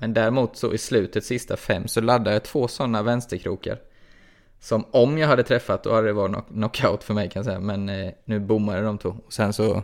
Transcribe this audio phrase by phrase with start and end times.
[0.00, 3.78] Men däremot så i slutet, sista fem, så laddade jag två sådana vänsterkrokar.
[4.60, 7.60] Som om jag hade träffat, då hade det varit knockout för mig kan jag säga.
[7.60, 9.16] Men eh, nu bommade de två.
[9.26, 9.82] Och sen så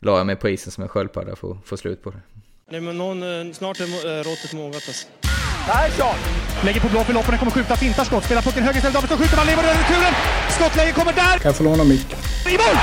[0.00, 2.20] la jag mig på isen som en sköldpadda för att få slut på det.
[2.70, 5.06] Nej, men någon, eh, snart är eh, råttet mogat alltså.
[5.66, 6.16] Persson!
[6.64, 9.36] Lägger på blå för loppen, kommer skjuta, fintar skott, spelar pucken höger istället, Davidsson skjuter,
[9.36, 10.14] man lever över returen!
[10.50, 11.38] Skottläge kommer där!
[11.38, 12.18] Kan jag få låna micken?
[12.46, 12.76] I mål!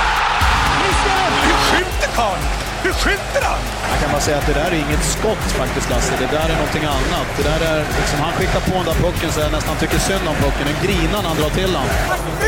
[0.82, 1.30] Missar!
[1.46, 2.62] Hur skjuter karln?
[2.86, 3.61] Hur skjuter han?
[3.91, 6.13] Jag kan bara säga att det där är inget skott faktiskt Lasse.
[6.23, 7.27] Det där är någonting annat.
[7.38, 10.25] Det där är liksom, han skickar på den där pucken så jag nästan tycker synd
[10.31, 10.66] om pucken.
[10.73, 11.88] En grina när han drar till den.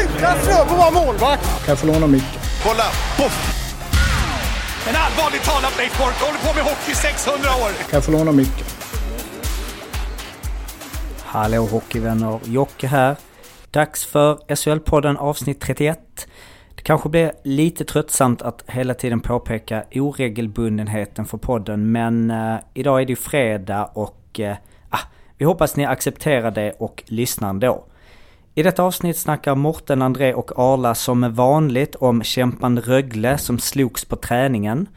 [0.02, 1.44] Utan Fröbo var målvakt!
[1.44, 2.40] Kan jag få låna micken?
[2.63, 2.88] Kolla!
[3.18, 3.38] Poff!
[4.90, 7.70] En allvarligt talat Leif Boork, håller på med hockey i 600 år!
[7.90, 8.66] Kan jag få låna micken?
[11.24, 13.16] Hallå hockeyvänner, Jocke här.
[13.72, 15.99] Dags för SHL-podden avsnitt 31.
[16.86, 23.06] Kanske blir lite tröttsamt att hela tiden påpeka oregelbundenheten för podden men eh, idag är
[23.06, 24.56] det ju fredag och eh,
[24.90, 25.00] ah,
[25.38, 27.86] vi hoppas ni accepterar det och lyssnar ändå.
[28.55, 34.05] I detta avsnitt snackar Morten, André och Arla som vanligt om kämpan Rögle som slogs
[34.05, 34.88] på träningen.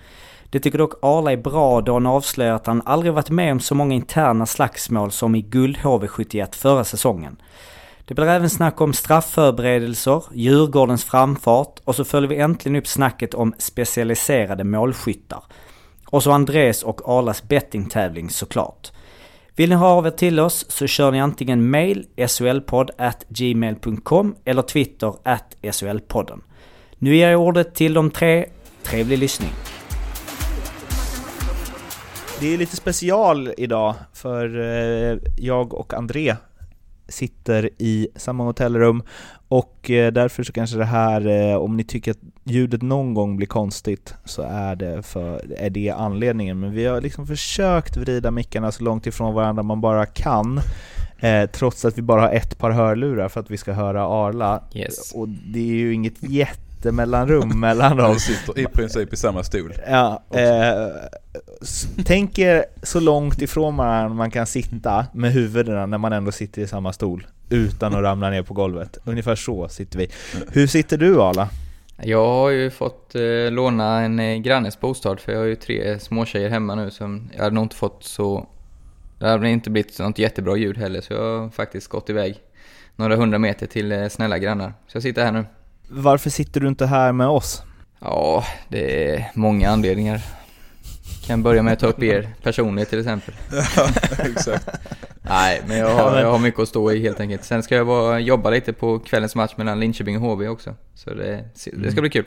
[0.50, 3.61] Det tycker dock Arla är bra då han avslöjar att han aldrig varit med om
[3.61, 7.36] så många interna slagsmål som i Guld HV71 förra säsongen.
[8.09, 13.34] Det blir även snack om straffförberedelser, Djurgårdens framfart och så följer vi äntligen upp snacket
[13.34, 15.42] om specialiserade målskyttar.
[16.06, 18.92] Och så Andres och Arlas bettingtävling såklart.
[19.56, 22.91] Vill ni ha av er till oss så kör ni antingen mail solpodd
[23.29, 26.42] gmail.com eller Twitter at solpodden.
[26.98, 28.47] Nu ger jag ordet till de tre.
[28.83, 29.51] Trevlig lyssning!
[32.41, 36.36] Det är lite special idag för eh, jag och André
[37.09, 39.03] sitter i samma hotellrum
[39.48, 43.37] och eh, därför så kanske det här, eh, om ni tycker att ljudet någon gång
[43.37, 46.61] blir konstigt så är det, för, är det anledningen.
[46.61, 50.61] Men vi har liksom försökt vrida mickarna så långt ifrån varandra man bara kan.
[51.19, 54.62] Eh, trots att vi bara har ett par hörlurar för att vi ska höra Arla.
[54.75, 55.12] Yes.
[55.12, 56.23] Och det är ju inget
[56.78, 58.12] jättemellanrum mellan dem.
[58.12, 59.74] Vi sitter i princip i samma stol.
[59.89, 60.89] Ja, eh,
[62.05, 66.62] tänk er så långt ifrån varandra man kan sitta med huvudena när man ändå sitter
[66.62, 68.98] i samma stol utan att ramla ner på golvet.
[69.05, 70.08] Ungefär så sitter vi.
[70.52, 71.48] Hur sitter du Arla?
[72.02, 75.98] Jag har ju fått eh, låna en eh, grannes bostad för jag har ju tre
[75.98, 78.46] småtjejer hemma nu som jag hade nog inte fått så...
[79.18, 82.40] Det hade inte blivit något jättebra ljud heller så jag har faktiskt gått iväg
[82.96, 84.72] några hundra meter till eh, snälla grannar.
[84.86, 85.44] Så jag sitter här nu.
[85.88, 87.62] Varför sitter du inte här med oss?
[88.00, 90.20] Ja, det är många anledningar.
[91.26, 93.34] Kan börja med att ta upp er personligt till exempel.
[93.76, 93.88] Ja,
[94.18, 94.68] exakt.
[95.22, 97.44] Nej, men jag har, jag har mycket att stå i helt enkelt.
[97.44, 100.74] Sen ska jag bara jobba lite på kvällens match mellan Linköping och HV också.
[100.94, 102.24] Så det, det ska bli kul.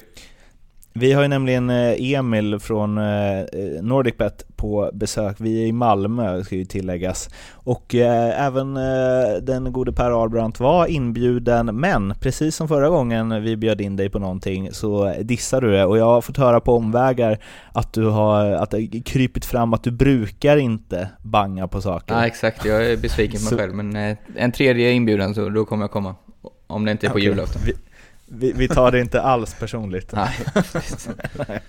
[0.94, 3.46] Vi har ju nämligen eh, Emil från eh,
[3.82, 5.36] NordicBet på besök.
[5.40, 7.30] Vi är i Malmö, ska ju tilläggas.
[7.54, 13.44] Och eh, även eh, den gode Per Albrandt var inbjuden, men precis som förra gången
[13.44, 15.86] vi bjöd in dig på någonting så dissar du det.
[15.86, 17.40] Och jag har fått höra på omvägar
[17.74, 22.16] att du har att det krypit fram att du brukar inte banga på saker.
[22.16, 22.66] Ja, exakt.
[22.66, 23.76] Jag är besviken på mig själv.
[23.76, 26.16] Men eh, en tredje inbjudan så då kommer jag komma.
[26.68, 27.26] Om det inte är på Okej.
[27.26, 27.62] julafton.
[28.34, 30.12] Vi, vi, tar det inte alls personligt.
[30.16, 30.30] Nej.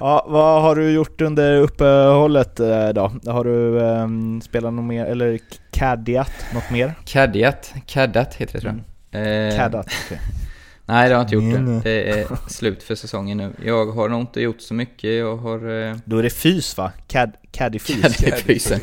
[0.00, 3.12] ja, vad har du gjort under uppehållet eh, då?
[3.26, 5.38] Har du um, spelat något mer, eller
[5.70, 6.94] caddiat något mer?
[7.04, 7.74] Caddiat.
[7.86, 9.48] Caddat heter det tror jag.
[9.48, 10.20] Eh, Caddat, okej.
[10.88, 11.80] Nej, det har jag inte gjort Mm.
[11.80, 11.80] det.
[11.82, 13.52] Det är slut för säsongen nu.
[13.64, 15.10] Jag har nog inte gjort så mycket.
[15.18, 15.88] Jag har...
[15.88, 16.92] Eh, Då är det fys va?
[17.06, 18.16] Cad, caddyfys?
[18.16, 18.80] Caddyfysen.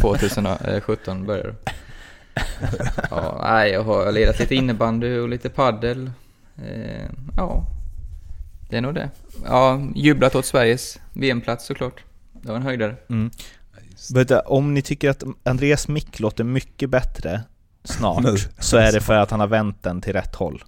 [0.00, 1.72] 2017 började det.
[3.10, 6.10] Ja, nej, jag har lirat lite innebandy och lite paddel.
[6.56, 7.06] Eh,
[7.36, 7.66] ja,
[8.70, 9.10] det är nog det.
[9.46, 12.04] Ja, jublat åt Sveriges VM-plats såklart.
[12.32, 12.96] Det var en höjdare.
[13.08, 13.30] Mm.
[14.44, 17.42] Om ni tycker att Andreas mick låter mycket bättre
[17.88, 18.36] snart Nu.
[18.58, 20.64] så är det för att han har vänt den till rätt håll.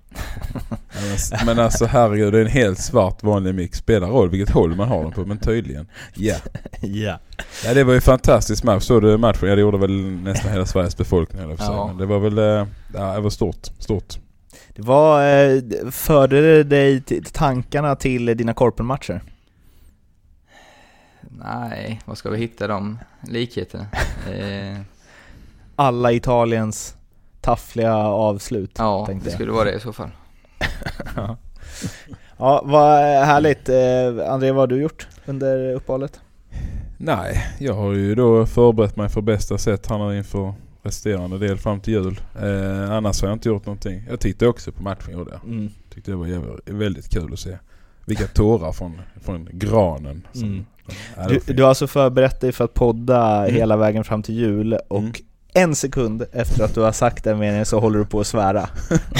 [1.47, 3.75] Men alltså herregud, det är en helt svart vanlig mick.
[3.75, 5.87] Spelar roll vilket håll man har den på, men tydligen.
[6.15, 6.37] Ja.
[6.81, 7.19] ja.
[7.65, 8.83] Ja det var ju fantastisk match.
[8.85, 9.49] Såg du matchen?
[9.49, 11.57] Ja det gjorde väl nästan hela Sveriges befolkning eller.
[11.59, 11.87] Ja.
[11.87, 13.67] Men det var väl, eh, ja det var stort.
[13.79, 14.19] Stort.
[14.75, 17.03] Det var, eh, förde det dig
[17.33, 19.23] tankarna till dina korpenmatcher?
[21.31, 23.87] Nej, vad ska vi hitta de likheterna?
[24.33, 24.79] Eh,
[25.77, 26.95] Alla Italiens
[27.41, 29.35] taffliga avslut, ja, tänkte det jag.
[29.35, 30.11] skulle vara det i så fall.
[31.17, 31.37] Ja.
[32.39, 33.69] ja, vad härligt.
[33.69, 36.21] Eh, André, vad har du gjort under uppehållet?
[36.99, 41.59] Nej, jag har ju då förberett mig för bästa sätt här nu inför resterande del
[41.59, 42.21] fram till jul.
[42.43, 44.03] Eh, annars har jag inte gjort någonting.
[44.09, 45.45] Jag tittade också på matchen gjorde jag.
[45.45, 45.71] Mm.
[45.95, 47.57] Tyckte det var väldigt kul att se.
[48.05, 50.65] Vilka tårar från, från granen som
[51.17, 51.29] Mm.
[51.47, 53.55] Du, du har alltså förberett dig för att podda Mm.
[53.55, 55.13] hela vägen fram till jul och Mm.
[55.55, 58.69] En sekund efter att du har sagt den meningen så håller du på att svära.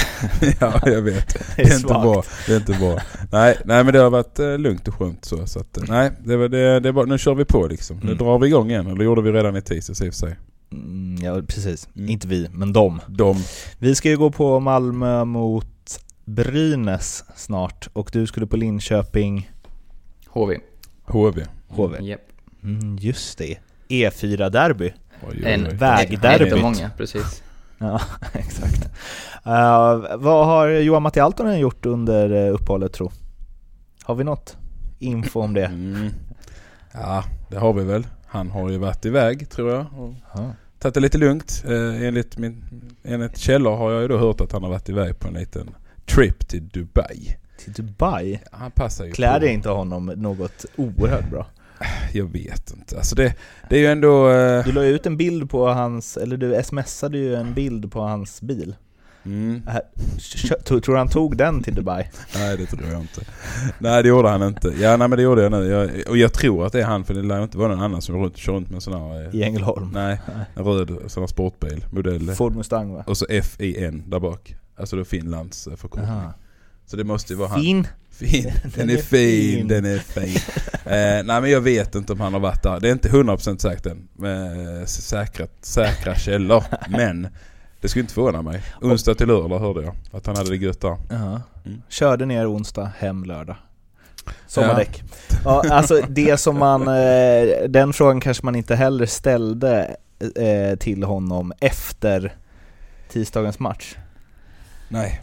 [0.61, 1.29] ja, jag vet.
[1.29, 2.23] Det Det är är inte bra.
[2.47, 2.99] Det är inte bra.
[3.33, 5.47] Nej, nej men det har varit eh, lugnt och skönt så.
[5.47, 7.97] så att, eh, nej, det, var- det, det var, nu kör vi på liksom.
[7.97, 8.19] Nu Mm.
[8.19, 8.87] drar vi igång igen.
[8.87, 10.37] Eller gjorde vi redan i tisdags i och för sig.
[10.73, 11.89] Mm, ja, precis.
[11.97, 12.11] Mm.
[12.11, 13.01] Inte vi, men de.
[13.09, 13.37] De.
[13.79, 15.67] Vi ska ju gå på Malmö mot
[16.25, 19.51] Brynäs snart och du skulle på Linköping
[20.29, 20.59] HV.
[21.05, 21.45] HV.
[21.69, 21.99] HV.
[22.01, 22.21] Japp.
[22.63, 23.57] Mm, just det.
[23.89, 24.93] E4-derby.
[25.29, 25.75] Oj, oj, En oj.
[25.75, 26.53] Vägderbyt.
[26.53, 27.43] Ett många, precis.
[27.83, 28.01] Ja,
[28.33, 28.85] exakt.
[29.47, 33.11] Uh, vad har Johan Matti Altonen gjort under uh, uppehållet tro?
[34.03, 34.57] Har vi något
[34.99, 35.65] info om det?
[35.65, 36.11] Mm.
[36.93, 38.07] Ja, det har vi väl.
[38.27, 39.87] Han har ju varit iväg tror jag.
[39.99, 40.53] Och Ja.
[40.79, 41.65] tagit det lite lugnt.
[41.67, 42.65] Eh, enligt, min,
[43.05, 45.71] enligt källor har jag ju då hört att han har varit iväg på en liten
[46.07, 47.37] trip till Dubai.
[47.65, 48.41] Till Dubai?
[48.53, 51.47] Han passar ju Klär det inte honom något oerhört bra?
[52.13, 52.97] Jag vet inte.
[52.97, 53.35] Alltså det,
[53.71, 54.31] det är ju ändå...
[54.31, 57.93] Eh, Du la ju ut en bild på hans, eller du smsade ju en bild
[57.93, 58.75] på hans bil.
[59.25, 59.77] mm, Äh,
[60.65, 62.05] Tror du han tog den till Dubai?
[62.35, 63.21] nej det tror jag inte.
[63.79, 64.69] Nej det gjorde han inte.
[64.81, 65.67] Ja nej men det gjorde jag nu.
[65.67, 68.03] Jag, och jag tror att det är han för det lär inte vara någon annan
[68.03, 69.25] som runt, kör runt med en sån här...
[69.29, 69.91] Eh, I Ängelholm?
[69.95, 70.21] nej,
[70.55, 71.85] en röd sån här sportbil.
[71.91, 72.31] Modell.
[72.31, 73.05] Ford Mustang va?
[73.07, 74.55] Och så FIN där bak.
[74.77, 76.11] Alltså då Finlands eh, förkortning.
[76.11, 76.33] Aha.
[76.91, 77.61] Så det måste ju vara han.
[77.61, 77.87] Fin?
[78.11, 78.53] Fin.
[78.75, 80.37] Den är fin, den är fin.
[80.85, 82.81] eh, nej men jag vet inte om han har varit där.
[82.81, 84.09] Det är inte 100% säkert än.
[84.13, 86.65] Med säkra, säkra källor.
[86.89, 87.29] Men
[87.81, 88.63] det skulle inte förvåna mig.
[88.81, 90.97] Onsdag till lördag hörde jag att han hade det gött där.
[91.11, 91.43] Ja.
[91.67, 91.83] Mm.
[91.89, 93.57] Körde ner onsdag, hem lördag.
[94.47, 95.03] Sommardäck.
[95.45, 95.63] Ja.
[95.71, 99.97] alltså det som man, eh, den frågan kanske man inte heller ställde
[100.37, 102.35] eh, till honom efter
[103.09, 103.97] tisdagens match.
[104.89, 105.21] Nej.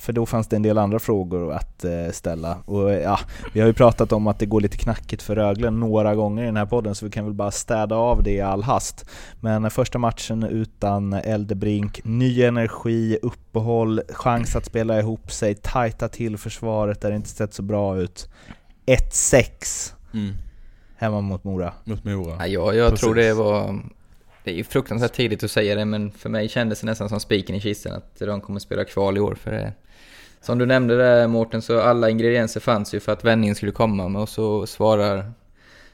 [0.00, 2.58] För då fanns det en del andra frågor att eh, ställa.
[2.64, 3.18] Och ja,
[3.52, 6.46] vi har ju pratat om att det går lite knackigt för Rögle några gånger i
[6.46, 9.10] den här podden så vi kan väl bara städa av det i all hast.
[9.40, 16.38] Men första matchen utan Eldebrink, ny energi, uppehåll, chans att spela ihop sig, tajta till
[16.38, 18.28] försvaret där det inte sett så bra ut.
[18.86, 20.34] 1-6 Mm.
[20.96, 21.72] hemma mot Mora.
[21.84, 22.46] Mot Mora.
[22.46, 23.80] Ja, jag jag tror det var...
[24.44, 27.20] Det är ju fruktansvärt tidigt att säga det, men för mig kändes det nästan som
[27.20, 29.34] spiken i kisten att de kommer spela kval i år.
[29.34, 29.72] För det,
[30.40, 34.20] som du nämnde där Mårten, så alla ingredienser fanns ju för att vändningen skulle komma
[34.20, 35.32] och så svarar,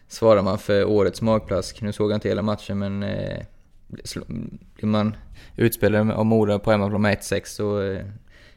[0.09, 1.83] svarar man för årets magplask.
[1.83, 3.43] Nu såg jag inte hela matchen, men eh,
[4.75, 5.17] blir man
[5.57, 8.01] utspelad av Mora på hemmaplan med 1-6 så eh,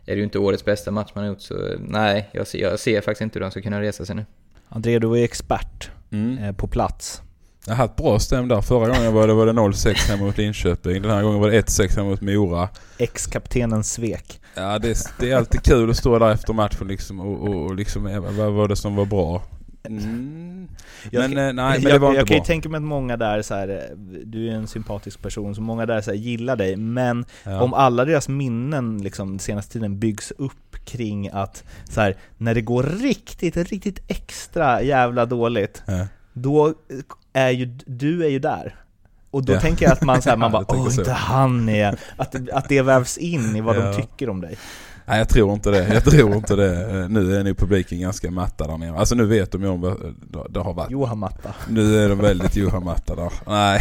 [0.06, 1.41] är det ju inte årets bästa match man har gjort.
[1.41, 4.25] Så nej, jag ser, jag ser faktiskt inte hur de ska kunna resa sig nu.
[4.69, 6.38] André, du var ju expert Mm.
[6.38, 7.21] eh, på plats.
[7.65, 8.61] Jag har haft bra stäm där.
[8.61, 11.01] Förra gången var det, var det 0-6 hemma mot Linköping.
[11.01, 12.69] Den här gången var det 1-6 hemma mot Mora.
[12.97, 14.41] Ex-kaptenen svek.
[14.56, 17.65] Ja det, är- det är alltid kul att stå där efter matchen liksom och, och,
[17.65, 18.03] och liksom,
[18.38, 19.41] vad var det som var bra?
[19.83, 20.67] Mm.
[21.11, 23.41] Jag Men eh, nej, men jag, jag inte kan ju tänka mig att många där
[23.41, 26.75] så här, eh, du är en sympatisk person, så många där så här, gillar dig,
[26.75, 27.62] men Ja.
[27.62, 32.62] om alla deras minnen liksom senaste tiden byggs upp kring att så här, när det
[32.62, 36.07] går riktigt, riktigt extra jävla dåligt, Ja.
[36.33, 36.73] då
[37.33, 38.75] är ju, du är ju där.
[39.31, 39.59] Och då Ja.
[39.59, 41.01] tänker jag att man, så här, man bara åh så.
[41.01, 43.81] inte han är, att, att det vävs in i vad Ja.
[43.91, 44.57] de tycker om dig.
[45.05, 45.93] Nej jag tror inte det.
[45.93, 46.99] Jag tror inte det.
[46.99, 48.97] Eh, Nu är nog publiken ganska matta där nere.
[48.97, 50.15] Alltså nu vet de ju om vad
[50.49, 50.91] det- har varit.
[50.91, 51.53] Johan Matta.
[51.69, 53.31] Nu är de väldigt Johan-matta där.
[53.47, 53.79] Nej,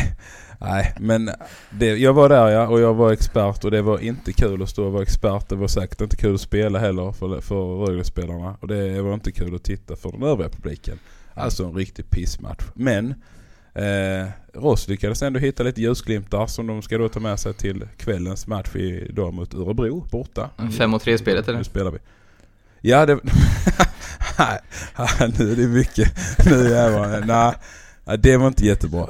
[0.60, 1.30] nej men
[1.70, 4.68] det, jag var där ja och jag var expert och det var inte kul att
[4.68, 5.48] stå och vara expert.
[5.48, 8.56] Det var säkert inte kul att spela heller för, för Rögle-spelarna.
[8.60, 10.98] Och det var inte kul att titta för den övriga publiken.
[11.34, 12.64] Alltså en riktig pissmatch.
[12.74, 13.14] Men
[13.74, 17.88] eh, Ross lyckades ändå hitta lite ljusglimtar som de ska då ta med sig till
[17.96, 20.50] kvällens match idag mot Örebro borta.
[20.78, 21.58] Fem mot tre spelet eller?
[21.58, 21.98] Nu spelar vi.
[22.80, 23.14] Ja det...
[25.38, 26.12] Nu är det mycket.
[26.50, 27.24] Nu jävlar.
[27.26, 27.54] Nej,
[28.18, 29.06] det var inte jättebra.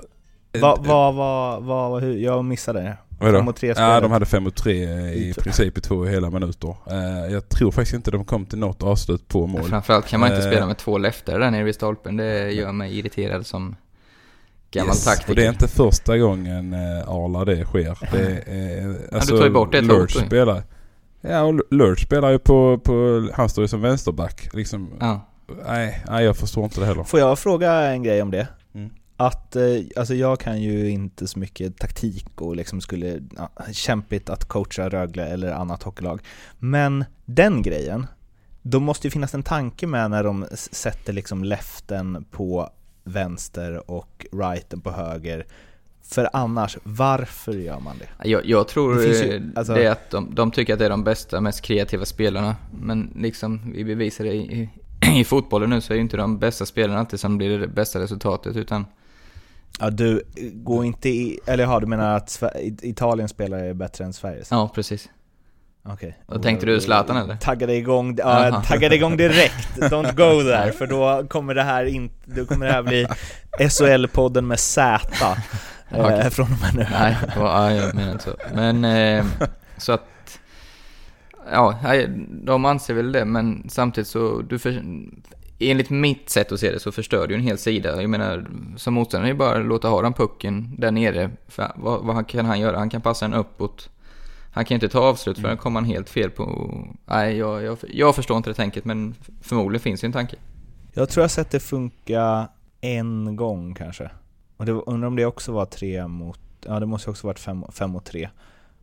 [0.61, 2.97] Vad, vad, vad, vad, hur, jag missade det.
[3.21, 3.39] Vadå?
[3.39, 4.03] Fem mot tre Ja, spelet.
[4.03, 6.77] de hade 5 mot 3 i I- princip i två hela minuter.
[6.91, 9.63] Eh, Jag tror faktiskt inte de kom till något avslut på mål.
[9.65, 12.17] Framförallt kan man inte Eh, spela med två leftare där nere vid stolpen.
[12.17, 13.77] Det gör mig irriterad som
[14.71, 15.31] gammal Yes, taktiker.
[15.33, 17.99] Och det är inte första gången eh, Arla det sker.
[18.13, 20.27] Det är, alltså, tar ju bort ett Lurch ju.
[20.27, 20.63] spelar.
[21.21, 23.29] Ja, och Lurch spelar ju på, på...
[23.35, 24.49] Han står ju som vänsterback.
[24.55, 25.21] Liksom, Ja.
[25.67, 27.05] nej, nej, jag förstår inte det heller.
[27.05, 28.49] Får jag fråga en grej om det?
[28.75, 28.91] Mm.
[29.17, 29.63] Att, eh,
[29.97, 34.89] alltså jag kan ju inte så mycket taktik och liksom skulle, ja, kämpigt att coacha
[34.89, 36.21] Rögle eller annat hockeylag.
[36.59, 38.07] Men den grejen,
[38.63, 42.71] då måste ju finnas en tanke med när de sätter liksom leften på
[43.09, 45.47] vänster och righten på höger.
[46.03, 48.29] För annars, varför gör man det?
[48.29, 50.85] Jag, jag tror Det ju- eh, alltså- det är att de, de tycker att det
[50.87, 52.57] är de bästa, mest kreativa spelarna.
[52.81, 54.69] Men liksom, vi bevisade i, i,
[55.21, 58.01] i fotbollen nu så är ju inte de bästa spelarna alltid som blir det bästa
[58.01, 58.87] resultatet utan
[59.81, 60.23] Ja, du,
[60.53, 61.39] gå inte i...
[61.47, 62.43] Eller ja, du menar att
[62.83, 64.51] Italiens spelare är bättre än Sveriges?
[64.51, 65.09] ja precis.
[65.93, 66.19] Okej.
[66.27, 67.37] Och tänkte du Zlatan, eller?
[67.37, 69.77] Taggade igång, ja, jag taggade igång direkt.
[69.77, 73.07] Don't go there, för då kommer det här inte, då kommer det här bli
[73.59, 75.01] SHL-podden med Z.
[75.91, 76.31] eh, Okej.
[76.31, 76.87] från och med nu.
[76.91, 78.37] Nej, ja, jag menar inte så.
[78.55, 79.25] Men eh,
[79.77, 80.05] så att...
[81.53, 81.79] Ja,
[82.45, 84.43] de anser väl det, men samtidigt så...
[84.43, 84.83] Du för,
[85.59, 88.01] enligt mitt sätt att se det så förstör du en hel sida.
[88.01, 91.31] Jag menar, som motståndare är det bara att låta ha den pucken där nere.
[91.49, 92.79] För vad, vad kan han göra?
[92.79, 93.91] Han kan passa den uppåt.
[94.51, 95.59] Han kan ju inte ta avslut för Mm.
[95.59, 96.69] kommer han helt fel på...
[97.07, 100.37] Nej, jag, jag, jag förstår inte det tänket, men förmodligen finns ju en tanke.
[100.93, 102.49] Jag tror jag sett det funka
[102.81, 104.11] en gång kanske.
[104.57, 107.65] Och det undrar om det också var tre mot, ja det måste också varit fem,
[107.73, 108.29] fem mot tre.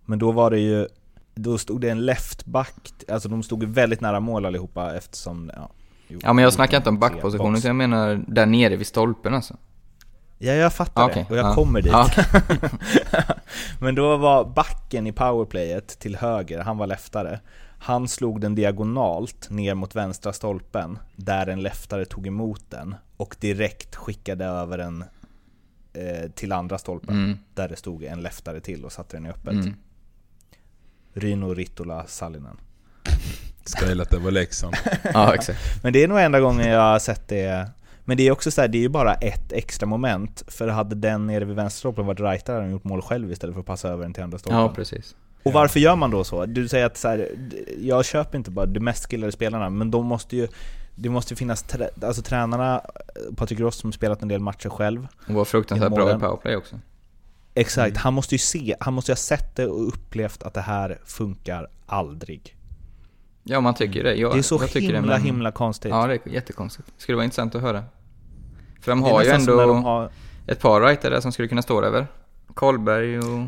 [0.06, 0.88] Men då var det ju,
[1.36, 2.76] då stod det en leftback,
[3.08, 5.70] alltså de stod väldigt nära mål allihopa eftersom, ja.
[6.08, 9.58] jo, Ja, men jag snackar inte om backpositionen, jag menar där nere vid stolpen alltså.
[10.38, 11.26] Ja, jag fattar okej.
[11.30, 11.54] det och jag Ja.
[11.56, 11.94] kommer dit.
[11.94, 12.10] Ah,
[13.80, 17.40] Men då var backen i powerplayet till höger, han var leftare.
[17.80, 23.36] Han slog den diagonalt ner mot vänstra stolpen, där en leftare tog emot den och
[23.40, 25.04] direkt skickade över den
[25.94, 27.38] eh, till andra stolpen, Mm.
[27.54, 29.54] där det stod en leftare till och satte den i öppet.
[29.54, 29.74] Mm.
[31.14, 32.58] Ryno Rittola Sallinen.
[33.66, 34.76] Skrev att det var Leksand.
[35.14, 35.60] Ja, exakt.
[35.84, 37.70] Men det är nog enda gången jag har sett det.
[38.06, 40.44] Men det är också så här, det är ju bara ett extra moment.
[40.48, 43.60] För hade den nere vid vänsterstolpen varit rightare hade han gjort mål själv istället för
[43.60, 44.60] att passa över den till andra stolpen.
[44.60, 45.16] Ja, precis.
[45.44, 46.46] Och varför gör man då så?
[46.46, 47.30] Du säger att så här,
[47.82, 50.48] jag köper inte bara de mest skillade spelarna, men de måste ju
[50.96, 52.82] det måste finnas, trä, alltså tränarna,
[53.36, 56.80] Patrik Ross som spelat en del matcher själv Och var fruktansvärt bra i powerplay också.
[57.54, 57.98] Exakt, Mm.
[58.00, 61.00] han måste ju se, han måste ju ha sett det och upplevt att det här
[61.06, 62.56] funkar aldrig.
[63.44, 64.16] Ja, man tycker det.
[64.16, 65.92] Jag, det är så jag himla det, men- himla konstigt.
[65.92, 66.88] Ja, det är jättekonstigt.
[66.98, 67.84] Skulle vara intressant att höra.
[68.86, 70.10] För de har ju ändå har
[70.48, 72.08] ett par rightare där som skulle kunna stå över.
[72.56, 73.48] Karlberg och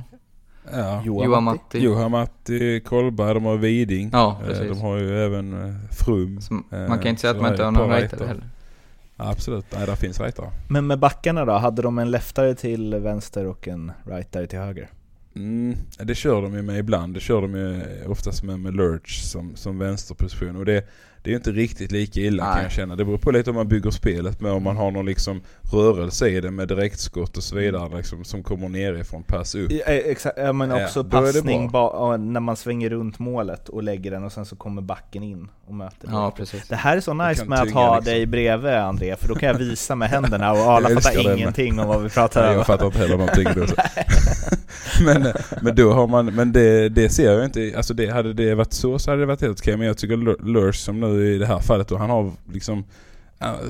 [0.73, 1.01] Ja.
[1.05, 1.79] Johan Matti.
[1.79, 4.09] Johan Matti, Kolberg, de har Widing.
[4.13, 4.67] Ja, Eh, precis.
[4.69, 6.39] De har ju även eh, Frum.
[6.71, 8.27] Eh, man kan inte säga så att man inte har någon rightare.
[8.27, 8.43] heller.
[9.17, 10.49] Absolut, nej där finns rightare.
[10.69, 14.89] Men med backarna då, hade de en leftare till vänster och en rightare till höger?
[15.35, 17.13] Mm, det kör de ju med ibland.
[17.13, 20.55] Det kör de ju oftast med, med Lurch som, som vänsterposition.
[20.55, 20.89] Och det,
[21.27, 22.63] det är ju inte riktigt lika illa kan Nej.
[22.63, 22.95] jag känna.
[22.95, 25.41] Det beror på lite om man bygger spelet med om man har någon liksom
[25.73, 29.71] rörelse i det med direktskott och så vidare liksom, som kommer nerifrån, pass upp.
[29.71, 33.69] Ja, Exakt, ja, men Ja, också det passning ba- ja, när man svänger runt målet
[33.69, 36.67] och lägger den och sen så kommer backen in och möter Ja, precis.
[36.67, 38.13] Det här är så nice kan med att ha liksom.
[38.13, 41.37] dig bredvid André, för då kan jag visa med händerna och alla fattar det med.
[41.37, 42.57] ingenting om vad vi pratar Nej, om.
[42.57, 43.65] jag fattar inte heller någonting då.
[45.05, 48.55] Men, men då har man, men det, det ser jag inte, alltså det, hade det
[48.55, 49.77] varit så så hade det varit helt okej.
[49.77, 52.85] Men jag tycker Lur- Lurch som nu i det här fallet och han har liksom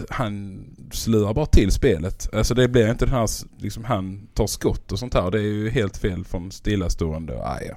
[0.10, 2.30] han slurar bara till spelet.
[2.34, 5.32] Alltså det blir inte den här, liksom han tar skott och sånt här.
[5.32, 7.76] Det är ju helt fel från stillastående och ja.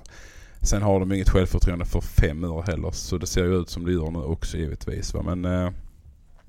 [0.63, 2.91] Sen har de inget självförtroende för fem år heller.
[2.91, 5.15] Så det ser ju ut som det gör nu också givetvis.
[5.15, 5.23] Va?
[5.23, 5.71] Men eh,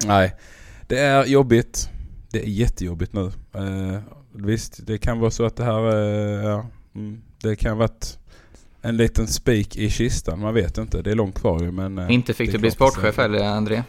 [0.06, 0.36] nej,
[0.88, 1.90] det är jobbigt.
[2.32, 3.32] Det är jättejobbigt nu.
[3.54, 4.00] Eh,
[4.32, 8.20] visst, det kan vara så att det här, eh, ja, mm, det kan vara att
[8.82, 10.40] en liten spik i kistan.
[10.40, 11.02] Man vet inte.
[11.02, 11.98] Det är långt kvar ju men...
[11.98, 13.84] eh, Inte fick du bli sportchef heller, André.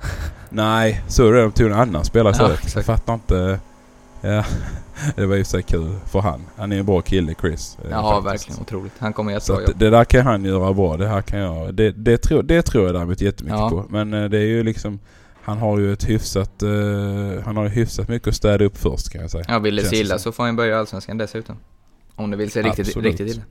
[0.50, 1.40] Nej, så är det.
[1.42, 2.58] De tog en annan spelare Ja, istället.
[2.58, 2.74] exakt.
[2.76, 3.60] Jag fattar inte.
[4.20, 4.44] Ja,
[5.16, 6.40] det var ju så kul för han.
[6.56, 7.78] Han är en bra kille, Chris.
[7.84, 8.48] eh, Ja, faktiskt.
[8.48, 8.62] verkligen.
[8.62, 8.92] Otroligt.
[8.98, 9.70] Han kommer ett Så jobb.
[9.76, 10.96] det där kan han göra bra.
[10.96, 11.74] Det här kan jag...
[11.74, 13.70] Det, det, tror, det tror jag däremot jättemycket Ja.
[13.70, 13.84] på.
[13.88, 14.98] Men eh, det är ju liksom...
[15.42, 16.62] Han har ju ett hyfsat...
[16.62, 16.68] eh,
[17.44, 19.44] han har ju hyfsat mycket att städa upp först kan jag säga.
[19.48, 21.56] Ja, vill det det illa så får han börja Allsvenskan dessutom.
[22.14, 23.06] Om det vill se riktigt, Absolut.
[23.06, 23.42] riktigt illa.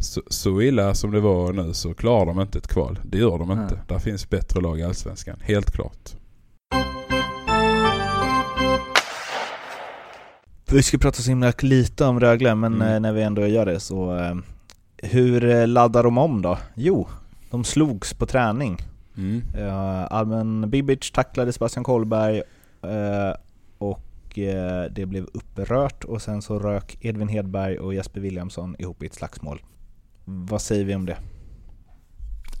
[0.00, 2.98] Så, så illa som det var nu så klarar de inte ett kval.
[3.04, 3.80] Det gör de inte.
[3.88, 5.36] Där finns bättre lag i Allsvenskan.
[5.42, 6.10] Helt klart.
[10.72, 12.94] Vi ska prata så himla lite om Rögle, men Mm.
[12.94, 14.16] eh, när vi ändå gör det så...
[14.18, 14.34] eh,
[15.02, 16.58] Hur eh, laddar de om då?
[16.74, 17.08] Jo,
[17.50, 18.76] de slogs på träning.
[19.16, 19.42] Mm.
[19.58, 22.42] Uh, Almen Bibic tacklade Sebastian Kollberg
[23.78, 24.00] och
[24.90, 29.14] det blev upprört och sen så rök Edvin Hedberg och Jesper Williamson ihop i ett
[29.14, 29.60] slagsmål.
[30.32, 31.16] Vad säger vi om det?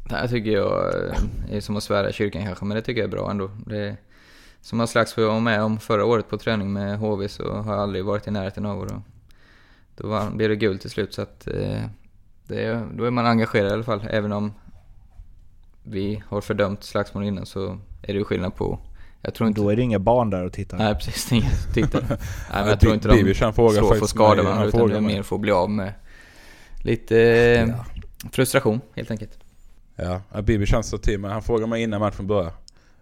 [0.08, 3.00] Det här tycker jag eh, är som att svära i kyrkan kanske, men det tycker
[3.00, 3.50] jag är bra ändå.
[3.66, 3.96] Det är,
[4.60, 7.72] som jag slags var jag med om förra året på träning med HV så har
[7.74, 9.02] jag aldrig varit i närheten av och då,
[9.96, 11.82] då var, blev det guld till slut så att eh,
[12.46, 14.04] det, är- då är man engagerad i alla fall.
[14.10, 14.52] Även om
[15.82, 17.66] vi har fördömt slagsmål innan så
[18.02, 18.78] är det ju skillnad på...
[19.22, 19.60] Jag tror inte...
[19.60, 20.78] Då är det inga barn där och tittar.
[20.78, 21.40] Nej precis, som
[21.74, 22.00] tittar.
[22.08, 22.18] Nej
[22.52, 25.36] men Ja, jag tror inte de slår för skada varandra utan det är mer för
[25.36, 25.92] att bli av med
[26.82, 27.14] lite
[27.68, 27.84] Ja.
[28.32, 29.38] frustration helt enkelt.
[29.96, 32.52] Ja, ja, Bibi sa till mig, han frågade mig innan matchen började.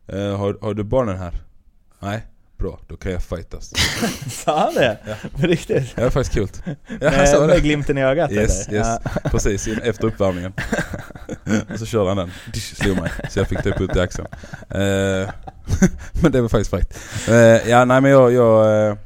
[0.06, 1.34] Eh, har, har du barnen här?
[2.00, 2.26] Nej?
[2.56, 3.72] Bra, då kan jag fightas.
[4.44, 4.98] Sa han det?
[5.06, 5.14] Ja.
[5.40, 5.96] På riktigt?
[5.96, 6.48] Det är faktiskt kul.
[7.00, 8.78] Ja, med, med glimten i ögat Yes, eller?
[8.78, 8.98] yes.
[9.24, 10.52] Precis, in- efter uppvärmningen.
[11.72, 12.30] och så körde han den.
[12.54, 13.10] Slog mig.
[13.30, 14.28] Så jag fick typ ut i axeln.
[14.70, 15.30] Eh,
[16.22, 16.98] men det var faktiskt fräckt.
[17.28, 18.32] Eh, ja, nej men jag...
[18.32, 18.98] jag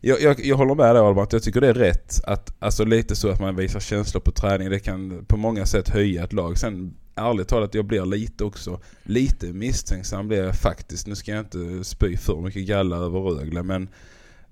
[0.00, 3.16] jag, jag, jag håller med dig Albert, jag tycker det är rätt att, alltså lite
[3.16, 6.58] så att man visar känslor på träning, det kan på många sätt höja ett lag.
[6.58, 11.06] Sen ärligt talat, jag blir lite också, lite misstänksam blir jag faktiskt.
[11.06, 13.88] Nu ska jag inte spy för mycket galla över Rögle men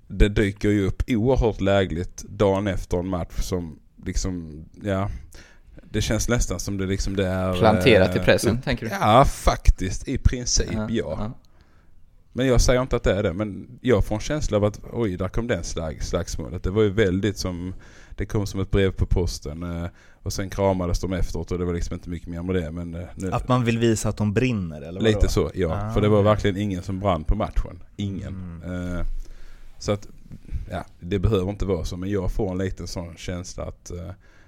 [0.07, 5.11] det dyker ju upp oerhört lägligt dagen efter en match som liksom, ja
[5.91, 7.59] det känns nästan som det liksom det är...
[7.59, 8.93] Planterat i eh, pressen, tänker du?
[8.93, 10.09] Ja, faktiskt.
[10.09, 10.89] I princip, ja.
[10.89, 11.33] ja.
[12.37, 13.33] Men jag säger inte att det är det.
[13.33, 16.63] Men jag får en känsla av att oj, där kom den slag, slagsmålet.
[16.63, 17.75] Det var ju väldigt som...
[18.17, 19.63] Det kom som ett brev på posten.
[19.63, 19.87] eh,
[20.23, 22.71] Och sen kramades de efteråt och det var liksom inte mycket mer med det.
[22.71, 25.05] Men eh, nu, Att man vill visa att de brinner eller vadå?
[25.05, 25.69] Lite så, ja.
[25.83, 25.93] Ah.
[25.95, 27.83] För det var verkligen ingen som brann på matchen.
[27.97, 28.63] Ingen.
[28.65, 29.07] Eh,
[29.79, 30.09] Så att,
[30.71, 31.97] ja, det behöver inte vara så.
[31.97, 33.93] Men jag får en liten sån känsla att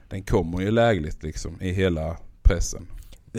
[0.09, 2.87] den kommer ju lägligt liksom i hela pressen.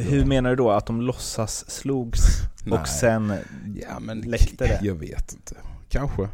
[0.02, 0.72] Hur menar du då?
[0.72, 2.22] Att de låtsas slogs
[2.64, 2.80] Nej.
[2.80, 3.34] och sen
[3.82, 4.80] Ja men läckte det?
[4.84, 5.56] jag vet inte.
[5.90, 6.28] Kanske.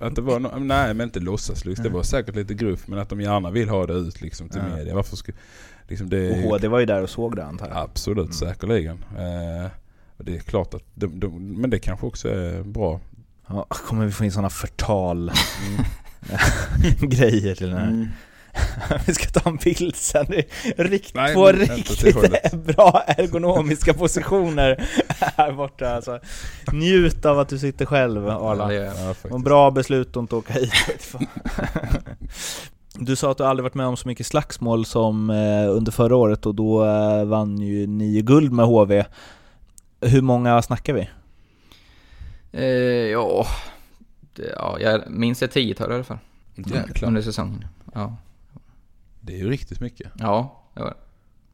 [0.00, 1.82] Att det var no nej men inte låtsaslust.
[1.82, 1.96] Det Nej.
[1.96, 4.76] var säkert lite gruff men att de gärna vill ha det ut liksom till Ja.
[4.76, 4.94] media.
[4.94, 5.38] Varför skulle...
[5.88, 7.76] Liksom det Och HD var ju där och såg det antar jag?
[7.76, 8.32] Absolut, Mm.
[8.32, 9.04] säkerligen.
[9.18, 9.70] Eh,
[10.18, 13.00] det är klart att de, de, men det kanske också är bra.
[13.48, 15.32] Ja, kommer vi få in sådana förtal
[15.68, 15.84] Mm.
[17.10, 17.88] grejer till den här?
[17.88, 18.06] Mm.
[19.06, 20.26] vi ska ta en bild sen.
[20.76, 24.88] Rikt, Nej, två men riktigt bra ergonomiska positioner
[25.36, 25.94] här borta.
[25.94, 26.20] Alltså,
[26.72, 28.72] njut av att du sitter själv Ja, Arla.
[28.72, 29.34] Ja, faktiskt.
[29.34, 30.72] Och bra beslut att inte åka hit.
[33.00, 36.16] Du sa att du aldrig varit med om så mycket slagsmål som eh, under förra
[36.16, 39.04] året och då eh, vann ju ni guld med HV.
[40.00, 41.08] Hur många snackar vi?
[42.52, 42.64] Eh,
[43.12, 43.46] ja,
[44.56, 46.18] ja, jag minns ett tiotal i alla fall.
[46.54, 47.08] Jäklar.
[47.08, 47.64] Under säsongen.
[47.94, 48.16] Ja,
[49.28, 50.12] Det är ju riktigt mycket.
[50.18, 50.96] ja det var det.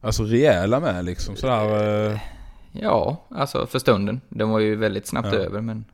[0.07, 2.11] Alltså rejäla med liksom sådär.
[2.11, 2.19] Eh,
[2.81, 4.21] Ja, alltså för stunden.
[4.29, 5.39] De var ju väldigt snabbt Ja.
[5.39, 5.85] över men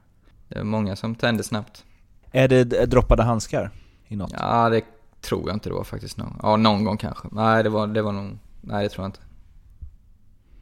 [0.47, 1.85] det var många som tände snabbt.
[2.31, 3.71] Är det droppade handskar
[4.07, 4.33] i något?
[4.39, 4.81] Ja, det
[5.21, 6.17] tror jag inte det var faktiskt.
[6.17, 6.39] Någon.
[6.43, 7.27] Ja, någon gång kanske.
[7.31, 8.37] Nej, det var, det var nog...
[8.61, 9.19] Nej, det tror jag inte.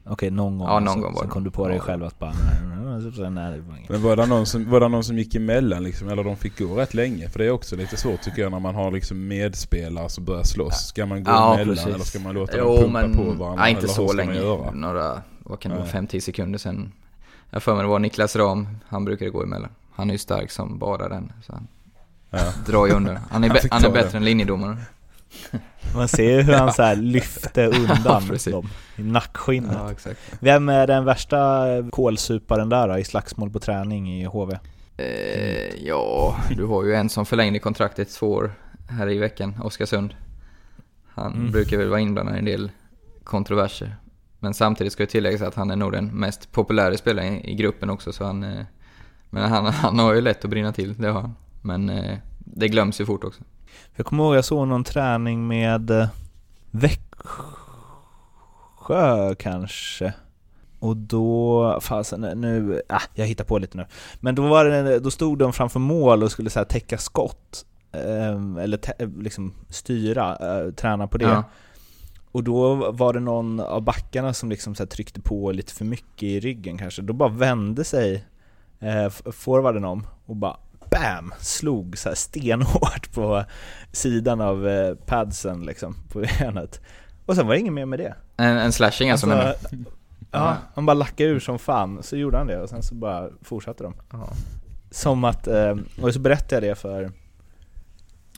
[0.05, 0.67] Okej, någon gång.
[0.67, 1.33] Ja, någon så, gång var Sen det.
[1.33, 1.83] kom du på dig Ja.
[1.83, 3.89] själv att bara, nej, nej, nej, nej, det var inget.
[3.89, 6.09] Men var det, någon som, var det någon som gick emellan liksom?
[6.09, 7.29] Eller de fick gå rätt länge?
[7.29, 10.43] För det är också lite svårt tycker jag när man har liksom medspelare som börjar
[10.43, 10.87] slåss.
[10.87, 11.93] Ska man gå Ja, emellan precis.
[11.95, 13.63] eller ska man låta dem Jo, pumpa men på varandra?
[13.63, 14.41] nej, inte så länge.
[14.73, 16.01] Några, vad kan det vara, Nej.
[16.07, 16.91] 5-10 sekunder sen.
[17.49, 19.69] Jag för mig det var Niklas Ram, han brukade gå emellan.
[19.95, 21.31] Han är ju stark som bara den.
[21.45, 21.67] Så han
[22.31, 22.53] Ja.
[22.65, 23.17] drar ju undan.
[23.29, 24.03] Han är, Han han är ta det.
[24.03, 24.77] bättre än linjedomaren.
[25.95, 29.77] Man ser ju hur han så lyfte undan Ja, dem i nackskinnet.
[29.79, 30.19] Ja, exakt.
[30.39, 34.57] Vem är den värsta kålsuparen där då, i slagsmål på träning i HV?
[34.97, 38.51] Eh, ja, du har ju en som förlängde kontraktet två år
[38.89, 40.15] här i veckan, Oskarsund.
[41.07, 41.51] Han Mm.
[41.51, 42.71] brukar väl vara inblandad i en del
[43.23, 43.95] kontroverser.
[44.39, 47.55] Men samtidigt ska jag tillägga att han är nog den mest populära spelaren i, i
[47.55, 48.43] gruppen också, så han...
[48.43, 48.65] Eh,
[49.29, 51.35] men han, han har ju lätt att brinna till, det har han.
[51.61, 53.41] Men eh, det glöms ju fort också.
[53.95, 56.07] Jag kommer ihåg jag såg någon träning med eh,
[56.71, 56.95] Växjö
[59.35, 60.13] kanske.
[60.79, 63.85] Och då, fasen nu, ah, jag hittar på lite nu.
[64.19, 67.65] Men då, var det, då stod de framför mål och skulle så här täcka skott.
[67.91, 71.25] Eh, eller tä, liksom styra, eh, träna på det.
[71.25, 71.43] Ja.
[72.31, 76.23] Och då var det någon av backarna som liksom så tryckte på lite för mycket
[76.23, 77.01] i ryggen kanske.
[77.01, 78.25] Då bara vände sig
[78.79, 80.57] eh, forwarden om och bara
[80.91, 81.33] BAM!
[81.39, 83.43] Slog så här stenhårt på
[83.91, 86.81] sidan av eh, padsen liksom, på benet.
[87.25, 88.15] Och sen var det inget mer med det.
[88.37, 89.67] En, en slashing alltså, Alltså,
[90.31, 93.29] ja, han bara lackade ur som fan, så gjorde han det och sen så bara
[93.41, 93.93] fortsatte de.
[94.91, 97.11] Som att, eh, och så berättade jag det för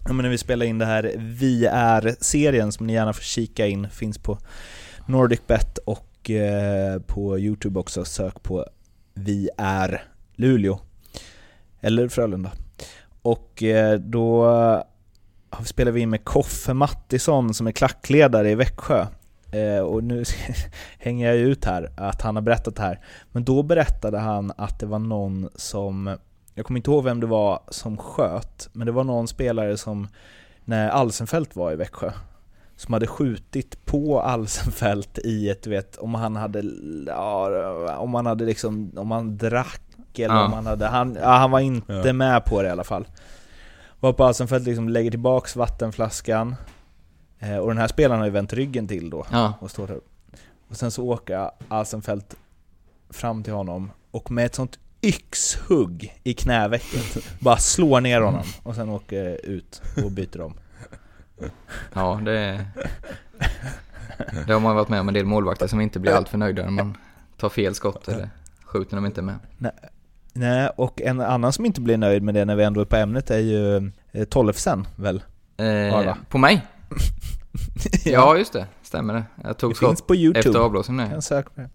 [0.06, 3.68] Ja men när vi spelar in det här Vi är-serien som ni gärna får kika
[3.68, 4.38] in, finns på
[5.06, 8.66] NordicBet och eh, på Youtube också, sök på
[9.14, 10.04] Vi är
[10.36, 10.80] Luleå
[11.82, 12.52] eller Frölunda.
[13.22, 14.46] Och eh, då
[15.52, 19.06] spelade spelar vi in med Koffe Mattisson som är klackledare i Växjö.
[19.52, 20.24] Eh, och nu
[21.00, 23.00] hänger jag ut här att han har berättat det här.
[23.32, 26.18] Men då berättade han att det var någon som
[26.56, 30.08] jag kommer inte ihåg vem det var som sköt, men det var någon spelare som,
[30.66, 32.12] när Alsenfelt var i Växjö,
[32.76, 36.64] som hade skjutit på Alsenfelt i ett, du vet, om han hade,
[37.08, 39.82] ja, om han hade liksom, om han drack
[40.20, 40.46] eller Ja.
[40.46, 42.14] om han hade, han, ja, han var inte Ja.
[42.14, 43.08] med på det i alla fall.
[44.00, 46.56] Varpå Alsenfelt liksom lägger tillbaks vattenflaskan,
[47.40, 49.54] eh, och den här spelaren har ju vänt ryggen till då, Ja.
[49.60, 50.00] och står där.
[50.70, 52.36] Och sen så åker Alsenfelt
[53.10, 58.76] fram till honom och med ett sånt yxhugg i knävecket bara slår ner honom och
[58.76, 60.54] sen åker ut och byter om.
[61.94, 62.66] Ja, det...
[64.48, 66.72] Det har man varit med om en del målvakter som inte blir alltför nöjda när
[66.72, 66.98] man
[67.38, 68.30] tar fel skott eller
[68.66, 69.36] skjuter när de inte med.
[69.58, 69.72] Nej,
[70.76, 73.32] och en annan som inte blir nöjd med det när vi ändå är på ämnet
[73.32, 75.24] är ju eh, Tollefsen väl?
[75.58, 76.62] Eh, på mig?
[78.06, 78.68] ja, just det.
[78.84, 79.24] Stämmer det.
[79.44, 80.40] Jag tog Det finns på Youtube.
[80.50, 81.22] efter avblåsning Kan nu.
[81.22, 81.70] söka på det.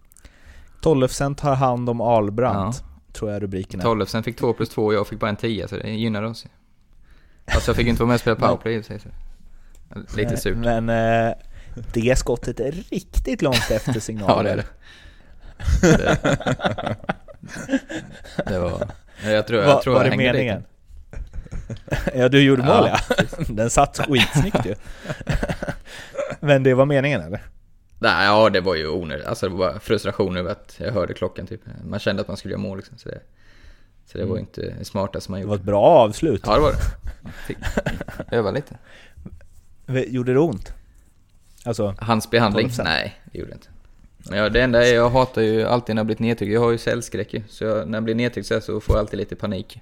[0.83, 3.85] Tollefsen tar hand om Ahlbrant, tror jag rubriken är.
[3.85, 6.47] Tollefsen fick 2 plus 2 och jag fick bara en 10 så det gynnade oss.
[7.45, 9.01] Alltså jag fick inte vara med och spela powerplay i sig.
[10.17, 10.57] Lite Nej, surt.
[10.57, 11.35] Men eh,
[11.93, 14.37] det skottet är riktigt långt efter signalen.
[14.37, 14.65] Ja, det är det.
[15.97, 16.97] Det, det
[18.47, 18.89] var...
[19.25, 20.59] Jag tror, jag Var, tror var jag det meningen?
[20.61, 20.67] dit.
[22.15, 22.99] ja, du gjorde mål ja.
[23.19, 24.75] Ja, Den satt skitsnyggt ju.
[26.41, 27.43] Men det var meningen eller?
[27.99, 29.27] Nej, ja det var ju onödigt.
[29.27, 31.61] Alltså det var bara frustration över att jag hörde klockan typ.
[31.85, 32.99] Man kände att man skulle göra mål liksom.
[32.99, 33.21] Så det,
[34.13, 35.61] så det var ju inte det smartaste man Det var gjorde.
[35.63, 36.43] ett bra avslut.
[36.47, 37.31] Ja, det var det.
[37.47, 37.57] Fick
[38.33, 38.79] öva lite.
[40.09, 40.73] Gjorde det ont?
[41.65, 42.69] Alltså, Hans behandling?
[42.69, 42.85] 12%.
[42.85, 43.69] Nej, det gjorde det inte.
[44.31, 46.53] Jag, det enda är, jag hatar ju alltid när jag blivit nedtryckt.
[46.53, 47.35] Jag har ju cellskräck.
[47.49, 49.81] Så jag, när jag blir nedtryckt så, så får jag alltid lite panik.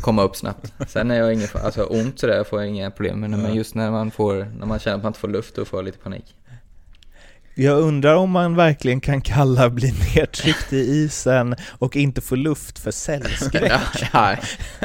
[0.00, 0.72] Komma upp snabbt.
[0.88, 3.30] Sen är jag ingen, alltså ont sådär får jag inga problem med.
[3.30, 5.78] Men just när man får, när man känner att man inte får luft, då får
[5.78, 6.34] jag lite panik.
[7.54, 12.78] jag undrar om man verkligen kan kalla bli nedtryckt i isen och inte få luft
[12.78, 13.72] för cellskräck.
[13.72, 13.80] Ja,
[14.14, 14.40] nej,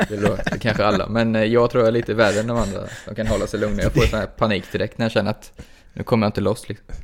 [0.09, 1.07] det låter kanske alla.
[1.07, 2.79] Men eh, jag tror jag är lite värre än de andra.
[3.07, 3.83] De kan hålla sig lugna.
[3.83, 5.61] Jag får sån här panik direkt när jag känner att
[5.93, 6.95] nu kommer jag inte loss liksom.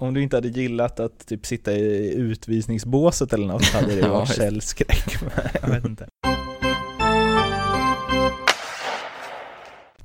[0.00, 4.28] Om du inte hade gillat att typ sitta i utvisningsbåset eller något hade det varit
[4.28, 4.40] just.
[4.40, 5.16] cellskräck.
[5.62, 6.06] jag vet inte.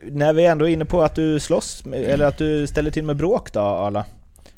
[0.02, 3.16] När vi ändå är inne på att du slåss, eller att du ställer till med
[3.18, 4.06] bråk då Arla.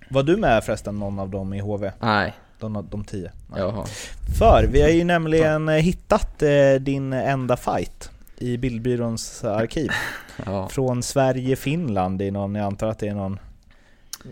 [0.10, 1.92] Var du med förresten någon av dem i HV?
[2.00, 3.32] Nej, De, de tio?
[3.52, 3.60] Nej.
[3.62, 3.86] jaha.
[4.40, 9.90] För vi har ju nämligen hittat eh, din enda fight i Bildbyråns arkiv.
[10.46, 10.70] Ja.
[10.70, 13.40] Från Sverige-Finland i någon, jag antar att det är någon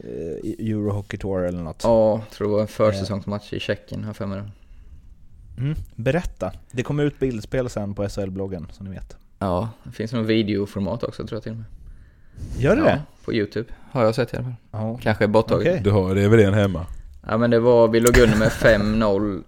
[0.04, 1.82] eh, Eurohockey Tour eller något.
[1.84, 4.52] Ja, tror det var en försäsongsmatch i Tjeckien, har jag för mig det.
[5.62, 5.76] Mm.
[5.96, 6.52] Berätta.
[6.72, 9.18] Det kommer ut bildspel sen på SHL-bloggen som ni vet.
[9.40, 11.66] Ja, det finns nog videoformat också tror jag till och med.
[12.58, 13.02] Gör det ja, det?
[13.26, 14.56] På YouTube har jag sett i alla fall.
[14.72, 15.00] Ja.
[15.02, 15.68] Kanske borttaget.
[15.68, 15.82] Okej.
[15.84, 16.86] Du har DVD hemma?
[17.28, 19.44] Ja men det var, vi låg under med 5-0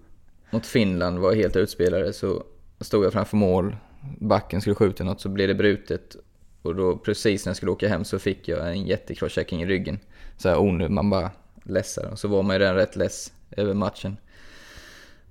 [0.50, 2.44] mot Finland, var helt utspelade så
[2.80, 3.76] stod jag framför mål,
[4.18, 6.16] backen skulle skjuta något så blev det brutet.
[6.66, 9.98] Och då precis när jag skulle åka hem så fick jag en jättekrochchecking i ryggen.
[10.36, 11.30] Så här onödigt, man bara
[11.62, 12.10] lässar.
[12.10, 14.16] Och så var man ju redan rätt less över matchen.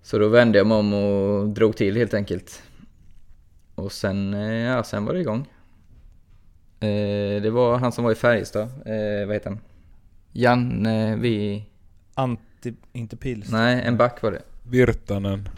[0.01, 2.63] Så då vände jag mig om och drog till helt enkelt.
[3.75, 5.47] Och sen, eh, ja sen var det igång.
[6.79, 9.59] Eh, det var han som var i Färjestad, eh, vad heter han?
[10.31, 11.65] Janne, vi...
[12.13, 13.51] Anti, inte pils.
[13.51, 14.41] Nej, en back var det.
[14.63, 15.49] Virtanen?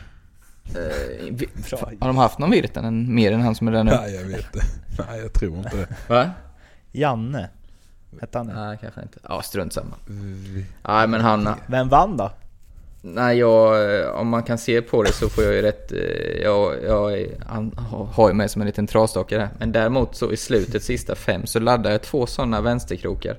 [0.76, 3.92] Eh, har de haft någon Virtanen mer än han som är där nu?
[3.92, 4.62] Nej, jag vet det.
[5.10, 5.88] Nej, jag tror inte det.
[6.08, 6.32] Va?
[6.92, 7.50] Janne.
[8.22, 8.54] Hette han det?
[8.54, 9.20] Nej, kanske inte.
[9.30, 9.96] Ja, strunt samma.
[10.88, 11.50] Nej, men han...
[11.68, 12.32] Vem vann då?
[13.02, 15.92] Nej, jag, eh, om man kan se på det så får jag ju rätt...
[15.92, 15.98] eh,
[16.44, 17.72] Jag, jag han
[18.14, 19.50] har- ju mig som en liten trasdockare här.
[19.60, 23.38] Men däremot så i slutet, sista fem, så laddade jag två sådana vänsterkrokar.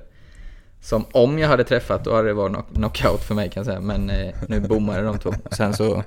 [0.81, 3.65] Som om jag hade träffat, då hade det varit knock- knockout för mig kan jag
[3.65, 3.79] säga.
[3.79, 5.33] Men eh, nu bommade de två.
[5.51, 6.03] Sen så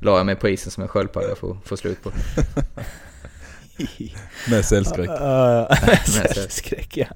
[0.00, 2.10] la jag mig på isen som en sköldpadda för att få slut på.
[4.50, 5.08] Med cellskräck.
[5.08, 5.70] Uh,
[6.06, 7.06] Cellskräck ja.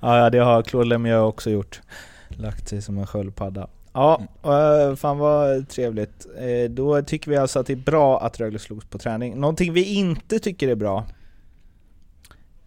[0.00, 0.18] ja.
[0.18, 1.80] Ja, det har Claude Lemieux också gjort.
[2.28, 3.68] Lagt sig som en sköldpadda.
[3.92, 6.26] Ja, eh, fan vad trevligt.
[6.38, 9.40] Eh, Då tycker vi alltså att det är bra att Rögle slogs på träning.
[9.40, 11.06] Någonting vi inte tycker är bra,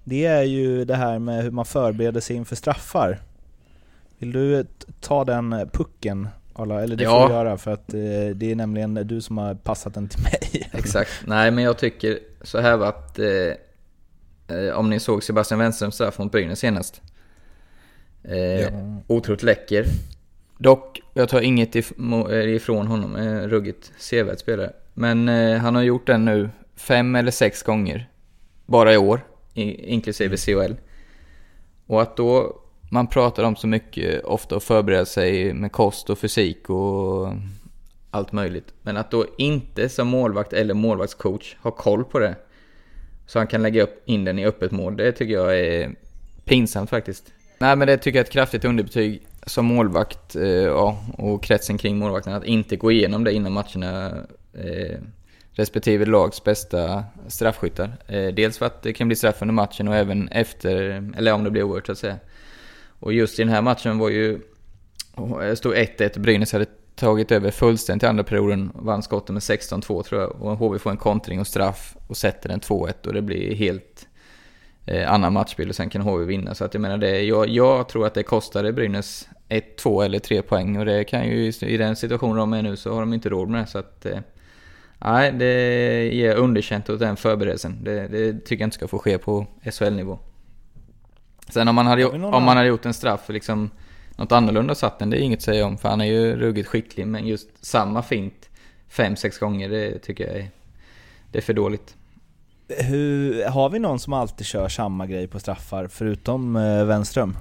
[0.03, 3.19] det är ju det här med hur man förbereder sig inför straffar.
[4.19, 4.69] Vill du t-
[5.01, 6.81] ta den pucken Arla?
[6.83, 7.21] Eller det Ja.
[7.21, 7.99] får du göra för att eh,
[8.35, 10.69] det är nämligen du som har passat den till mig.
[10.73, 11.11] Exakt.
[11.25, 13.19] Nej, men jag tycker så här att...
[13.19, 13.27] Eh,
[14.57, 17.01] eh, om ni såg Sebastian Wenströms straff mot Brynäs senast.
[18.23, 18.69] Eh, Ja.
[19.07, 19.85] Otroligt läcker.
[20.57, 21.83] Dock, jag tar inget eh,
[22.55, 23.15] ifrån honom.
[23.15, 24.71] Eh, ruggigt sevärd spelare.
[24.93, 28.09] Men eh, han har gjort den nu fem eller sex gånger.
[28.65, 29.21] Bara i år.
[29.53, 30.73] I, inklusive CHL.
[31.87, 36.19] Och att då man pratar om så mycket ofta och förbereda sig med kost och
[36.19, 37.33] fysik och
[38.11, 38.73] allt möjligt.
[38.81, 42.35] Men att då inte som målvakt eller målvaktscoach ha koll på det.
[43.27, 44.97] Så han kan lägga upp in den i öppet mål.
[44.97, 45.95] Det tycker jag är
[46.45, 47.33] pinsamt faktiskt.
[47.59, 51.77] Nej men det tycker jag är ett kraftigt underbetyg som målvakt eh, ja, och kretsen
[51.77, 52.33] kring målvakten.
[52.33, 54.07] Att inte gå igenom det innan matcherna.
[54.53, 54.99] Eh,
[55.57, 57.91] respektive lags bästa straffskyttar.
[58.07, 60.73] Eh, dels för att det kan bli straff under matchen och även efter,
[61.17, 62.19] eller om det blir oerhört så att säga.
[62.99, 64.39] Och just i den här matchen var ju,
[65.39, 66.65] det stod 1-1, Brynäs hade
[66.97, 68.71] tagit över fullständigt i andra perioden.
[68.75, 70.41] Vann skotten med 16-2 tror jag.
[70.41, 74.07] Och HV får en kontring och straff och sätter den 2-1 och det blir helt
[74.85, 76.55] eh, annan matchbild och sen kan HV vinna.
[76.55, 80.19] Så att jag menar, det, jag, jag tror att det kostade Brynäs 1, 2 eller
[80.19, 83.13] 3 poäng och det kan ju i den situationen de är nu så har de
[83.13, 83.67] inte råd med det.
[83.67, 84.19] Så att, eh,
[84.97, 87.83] nej, det ger underkänt åt den förberedelsen.
[87.83, 90.19] Det, det tycker jag inte ska få ske på SHL-nivå.
[91.49, 93.69] Sen om man hade, om man hade gjort en straff liksom
[94.15, 95.77] något annorlunda satt den, det är inget att säga om.
[95.77, 98.49] För han är ju ruggigt skicklig, men just samma fint
[98.89, 100.49] fem, sex gånger, det tycker jag är,
[101.31, 101.95] det är för dåligt.
[102.67, 107.37] Hur, har vi någon som alltid kör samma grej på straffar, förutom eh, Wenström?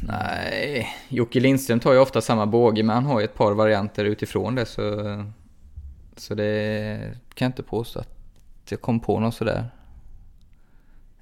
[0.00, 4.04] Nej, Jocke Lindström tar ju ofta samma båge, men han har ju ett par varianter
[4.04, 5.24] utifrån det, så...
[6.16, 6.98] Så det
[7.34, 8.08] kan jag inte påstå att
[8.68, 9.70] jag kom på något sådär.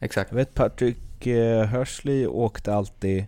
[0.01, 0.31] Exakt.
[0.31, 3.27] Jag vet Patrick eh, Hursley åkte alltid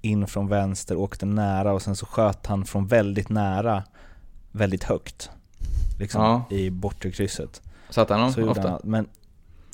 [0.00, 3.82] in från vänster, åkte nära och sen så sköt han från väldigt nära
[4.52, 5.30] väldigt högt.
[5.98, 6.56] Liksom Ja.
[6.56, 7.62] i bortre krysset.
[7.90, 8.68] Satt han dem ofta?
[8.70, 9.08] han, men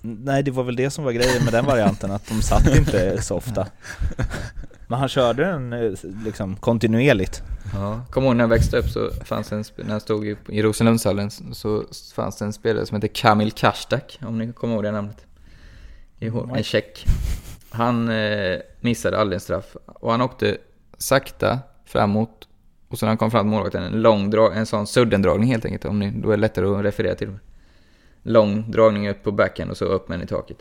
[0.01, 3.23] nej det var väl det som var grejen med den varianten, att de satt inte
[3.23, 3.67] så ofta.
[4.91, 5.93] Men han körde den eh,
[6.25, 7.43] liksom kontinuerligt.
[7.75, 8.01] Ja.
[8.11, 11.31] Kommer ihåg när jag växte upp så fanns en, när jag stod i, i Rosenlundshallen
[11.31, 15.27] så fanns det en spelare som hette Kamil Kastak, om ni kommer ihåg det namnet.
[16.19, 17.05] I hår- En tjeck.
[17.71, 20.57] Han eh, missade aldrig en straff och han åkte
[20.99, 22.49] sakta framåt
[22.89, 25.65] och så när han kom fram till målvakten en lång drag, en sån suddendragning helt
[25.65, 27.39] enkelt, om ni, då är det lättare att referera till det.
[28.23, 30.57] Lång dragning upp på backen och så upp med den i taket.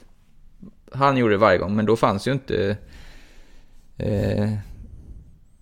[0.92, 2.78] Han gjorde det varje gång, men då fanns ju inte
[3.98, 4.54] eh,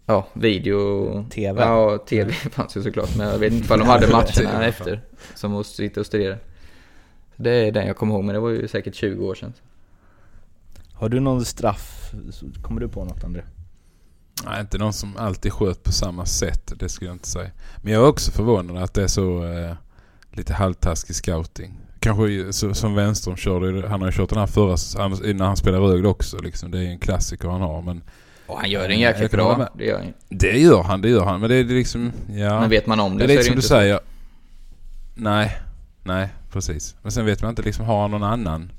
[0.05, 1.23] ja, video...
[1.29, 1.61] TV.
[1.61, 5.01] Ja, TV fanns ju såklart, men jag vet inte om de hade matcherna efter.
[5.35, 6.37] Som att sitta och studera.
[7.35, 9.53] Det är den jag kommer ihåg, men det var ju säkert 20 år sedan.
[10.95, 12.11] Har du någon straff?
[12.61, 13.41] Kommer du på något André?
[14.45, 17.51] Nej, inte någon som alltid sköt på samma sätt, det skulle jag inte säga.
[17.77, 19.73] Men jag är också förvånad att det är så eh,
[20.31, 21.79] lite halvtaskig scouting.
[21.99, 25.57] Kanske så, som Wenström körde, han har ju kört den här förra, han, när han
[25.57, 26.71] spelade Rögle också liksom.
[26.71, 28.01] Det är en klassiker han har men
[28.47, 31.39] Och han gör den jäkligt bra, det gör han det gör han, det gör han.
[31.39, 32.59] Men det är liksom, ja.
[32.59, 33.99] Men vet man om det, det är så är det som ju du inte säger.
[35.15, 35.57] Nej,
[36.03, 36.95] nej precis.
[37.01, 38.71] Men sen vet man inte liksom, har han någon annan?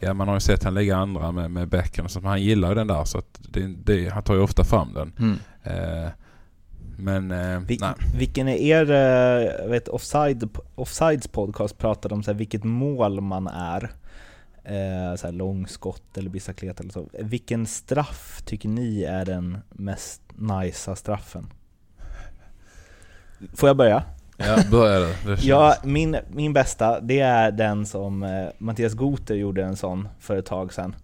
[0.00, 2.74] Ja man har ju sett han lägga andra med, med bäcken men han gillar ju
[2.74, 5.12] den där så det, det, han tar ju ofta fram den.
[5.16, 5.22] så.
[5.22, 5.38] Mm.
[5.62, 6.10] Eh,
[6.96, 7.94] men eh, Vil- nej.
[8.18, 13.46] vilken är er, eh, vet Offside, Offsides podcast pratade om så här, vilket mål man
[13.46, 13.82] är.
[14.64, 17.08] Eh, så här, långskott eller bicicleta eller så.
[17.12, 21.46] Vilken straff tycker ni är den mest nicea straffen?
[23.54, 24.04] Får jag börja?
[24.36, 25.06] Ja, börja.
[25.06, 29.76] Det känns- Ja, min, min bästa, det är den som eh, Mattias Goter gjorde en
[29.76, 30.96] sån för ett tag sedan.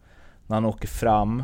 [0.47, 1.43] När han åker fram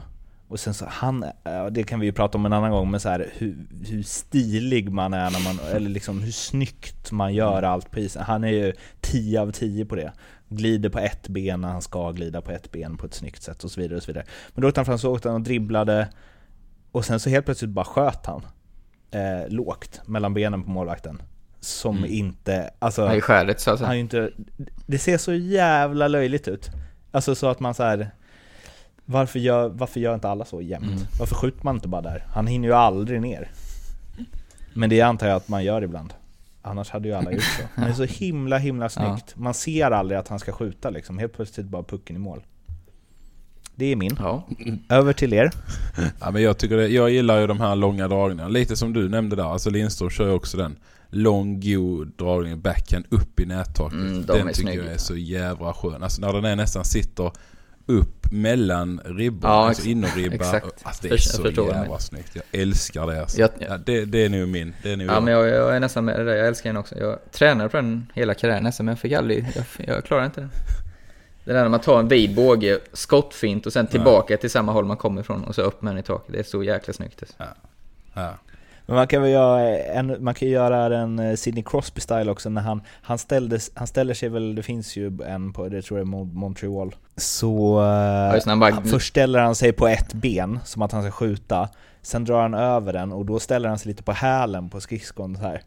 [0.49, 3.01] och sen så han, ja, det kan vi ju prata om en annan gång, men
[3.01, 7.63] så här, hur, hur stilig man är när man, eller liksom hur snyggt man gör
[7.63, 8.23] allt på isen.
[8.23, 10.13] Han är ju 10 av 10 på det.
[10.49, 13.65] Glider på ett ben när han ska glida på ett ben på ett snyggt sätt
[13.65, 14.25] och så vidare och så vidare.
[14.55, 16.09] Men då åkte han fram, så åkte han och dribblade
[16.93, 18.43] och sen så helt plötsligt bara sköt han
[19.11, 21.23] eh, lågt mellan benen på målvakten.
[21.67, 22.11] Som Mm.
[22.11, 24.31] inte, alltså Han är så att han är inte,
[24.87, 26.71] det ser så jävla löjligt ut.
[27.11, 28.11] Alltså så att man så här.
[29.05, 30.85] Varför gör, varför gör inte alla så jämt?
[30.85, 30.99] Mm.
[31.19, 32.25] Varför skjuter man inte bara där?
[32.35, 33.51] Han hinner ju aldrig ner.
[34.75, 36.15] Men det antar jag att man gör ibland.
[36.63, 37.63] Annars hade ju alla gjort så.
[37.75, 39.37] Men det är så himla himla snyggt.
[39.37, 41.19] Man ser aldrig att han ska skjuta liksom.
[41.19, 42.43] Helt plötsligt bara pucken i mål.
[43.75, 44.17] Det är min.
[44.21, 44.43] Ja.
[44.89, 45.51] Över till er.
[46.21, 48.49] Ja, men jag, tycker det, jag gillar ju de här långa dragningarna.
[48.49, 49.45] Lite som du nämnde där.
[49.53, 50.77] Alltså Lindström kör ju också den.
[51.11, 53.93] Lång, god dragning, backhand upp i nättaket.
[53.93, 54.85] Mm, de den tycker snygga.
[54.85, 56.03] jag är så jävla skön.
[56.03, 57.33] Alltså när den är nästan sitter
[57.87, 60.35] upp mellan ribbor, Ja, alltså innerribba.
[60.35, 60.67] exakt.
[60.83, 62.31] Alltså det är så jag jävla snyggt.
[62.37, 63.41] Jag älskar det alltså.
[63.41, 64.75] Jag- ja, det, det är nog min.
[64.83, 66.37] Det är nog Ja, men jag, jag är nästan med det där.
[66.37, 66.99] Jag älskar den också.
[66.99, 69.47] Jag tränade på den hela karriären nästan, men jag fick aldrig...
[69.57, 70.51] Jag, jag klarar inte den.
[71.45, 74.85] Det där när man tar en vid båge, skottfint och sen tillbaka till samma håll
[74.85, 76.33] man kommer ifrån och så upp med den i taket.
[76.33, 77.23] Det är så jäkla snyggt.
[77.23, 77.37] Alltså.
[78.15, 78.35] ja.
[78.87, 82.49] Men man kan väl göra en, man kan göra den eh, Sidney Crosby style också
[82.49, 85.99] när han, han, ställdes, han ställer sig väl, det finns ju en på, det tror
[86.01, 86.95] jag är Mon- Montreal.
[87.17, 91.11] Så eh, han bara- först ställer han sig på ett ben som att han ska
[91.11, 91.69] skjuta.
[92.03, 95.37] Sen drar han över den och då ställer han sig lite på hälen på skridskon
[95.37, 95.63] så här.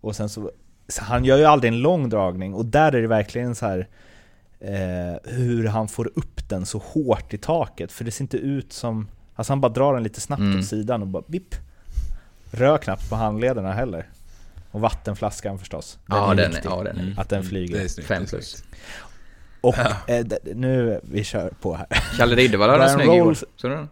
[0.00, 0.50] Och sen så,
[0.88, 3.88] så han gör ju aldrig en lång dragning och där är det verkligen så här
[4.60, 7.92] eh, hur han får upp den så hårt i taket.
[7.92, 10.58] För det ser inte ut som, alltså han bara drar den lite snabbt Mm.
[10.58, 11.54] åt sidan och bara vipp.
[12.54, 14.08] Rör knappt på handlederna heller.
[14.70, 15.98] Och vattenflaskan förstås.
[16.06, 16.68] Den Ja, är den, viktig.
[16.70, 17.20] ja, den är...
[17.20, 17.78] Att den flyger.
[17.78, 18.08] Det är snyggt.
[18.08, 18.64] Fem det är plus.
[19.60, 19.78] Och
[20.10, 21.86] eh, d- nu, vi kör på här.
[22.16, 23.08] Kalle Riddervall hade en snygg.
[23.08, 23.88] Rolls- Såg du den?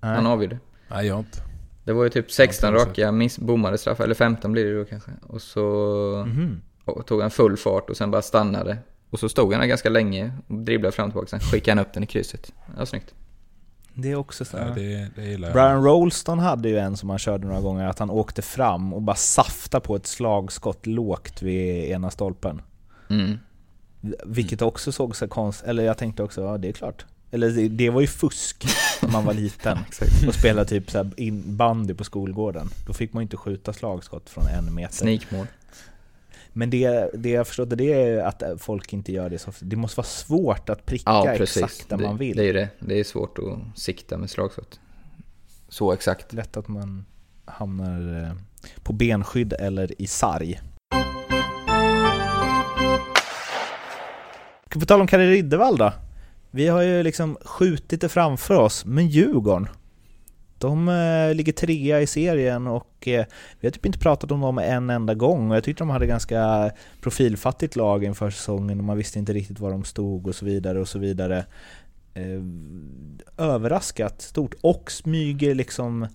[0.00, 0.58] Han avgjorde.
[0.88, 1.38] Nej, jag inte.
[1.84, 4.64] Det var ju typ 16 Ja, på något raka miss, bommade straffar, eller 15 blir
[4.64, 5.10] det då kanske.
[5.26, 5.60] Och så
[6.26, 6.60] Mhm.
[6.84, 8.78] och tog han full fart och sen bara stannade.
[9.10, 11.28] Och så stod han där ganska länge och dribblade fram och tillbaka.
[11.28, 12.52] Sen skickade han upp den i krysset.
[12.78, 13.14] Ja, snyggt.
[13.94, 14.56] Det är också så.
[14.56, 15.52] Ja, det, det.
[15.52, 19.02] Brian Rolston hade ju en som han körde några gånger, att han åkte fram och
[19.02, 22.62] bara saftade på ett slagskott lågt vid ena stolpen.
[23.10, 23.38] Mm.
[24.24, 27.04] Vilket också såg så konstigt, eller jag tänkte också, ja det är klart.
[27.30, 28.66] Eller det, det var ju fusk
[29.02, 29.78] när man var liten
[30.28, 32.68] och spelade typ så här in bandy på skolgården.
[32.86, 34.94] Då fick man ju inte skjuta slagskott från en meter.
[34.94, 35.46] Sneakmål.
[36.52, 39.64] Men det, det jag förstått det är att folk inte gör det så ofta.
[39.64, 42.36] Det måste vara svårt att pricka Ja, exakt där det, man vill.
[42.36, 42.68] Det är det.
[42.78, 44.80] Det är svårt att sikta med slagskott.
[45.68, 46.32] Så exakt.
[46.32, 47.04] lätt att man
[47.44, 48.32] hamnar eh,
[48.82, 50.60] på benskydd eller i sarg.
[54.68, 55.92] På tal om Kalle Riddervall då.
[56.50, 59.68] Vi har ju liksom skjutit det framför oss, men Djurgården
[60.62, 63.24] de eh, ligger trea i serien och eh,
[63.60, 66.06] vi har typ inte pratat om dem en enda gång och jag tyckte de hade
[66.06, 66.70] ganska
[67.00, 70.80] profilfattigt lag inför säsongen och man visste inte riktigt var de stod och så vidare
[70.80, 71.44] och så vidare.
[72.14, 72.42] Eh,
[73.46, 76.06] överraskat stort och smyger liksom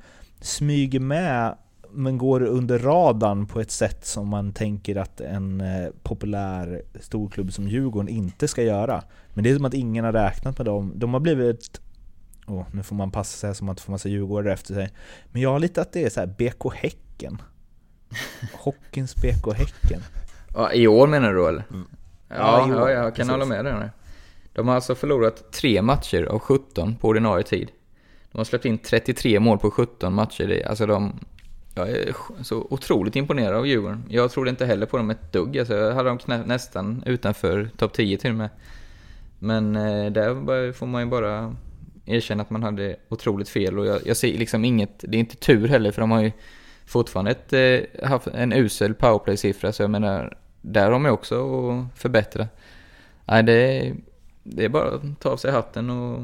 [0.42, 1.56] smyger med
[1.92, 7.54] men går under radarn på ett sätt som man tänker att en eh, populär storklubb
[7.54, 9.04] som Djurgården inte ska göra.
[9.34, 10.92] Men det är som att ingen har räknat med dem.
[10.96, 11.82] De har blivit
[12.48, 14.90] oh, nu får man passa sig som att få massa djurgårdare efter sig.
[15.32, 17.42] Men jag har lite att det är så här BK Häcken.
[18.54, 20.02] Hockeyns BK Häcken.
[20.54, 21.64] Ja, I år menar du eller?
[21.70, 23.32] Ja, Ja, år, ja, jag kan precis.
[23.32, 23.92] hålla med dig där.
[24.54, 27.72] De har alltså förlorat tre matcher av 17 på ordinarie tid.
[28.32, 30.64] De har släppt in 33 mål på 17 matcher.
[30.68, 31.20] Alltså de...
[31.76, 34.04] Jag är så otroligt imponerad av Djurgården.
[34.10, 35.58] Jag trodde inte heller på dem ett dugg.
[35.58, 38.50] Alltså jag hade dem knä, nästan utanför topp 10 till och med.
[39.40, 41.56] Men eh, där får man ju bara
[42.08, 43.80] erkänna att man hade otroligt fel.
[43.80, 45.00] Och jag, jag ser liksom inget...
[45.08, 46.32] Det är inte tur heller för de har ju
[46.86, 49.72] fortfarande ett, eh, haft en usel powerplay-siffra.
[49.72, 51.36] Så jag menar, där har de ju också
[51.70, 52.48] att förbättra.
[53.26, 53.96] Nej, det är,
[54.44, 56.22] det är bara att ta av sig hatten och...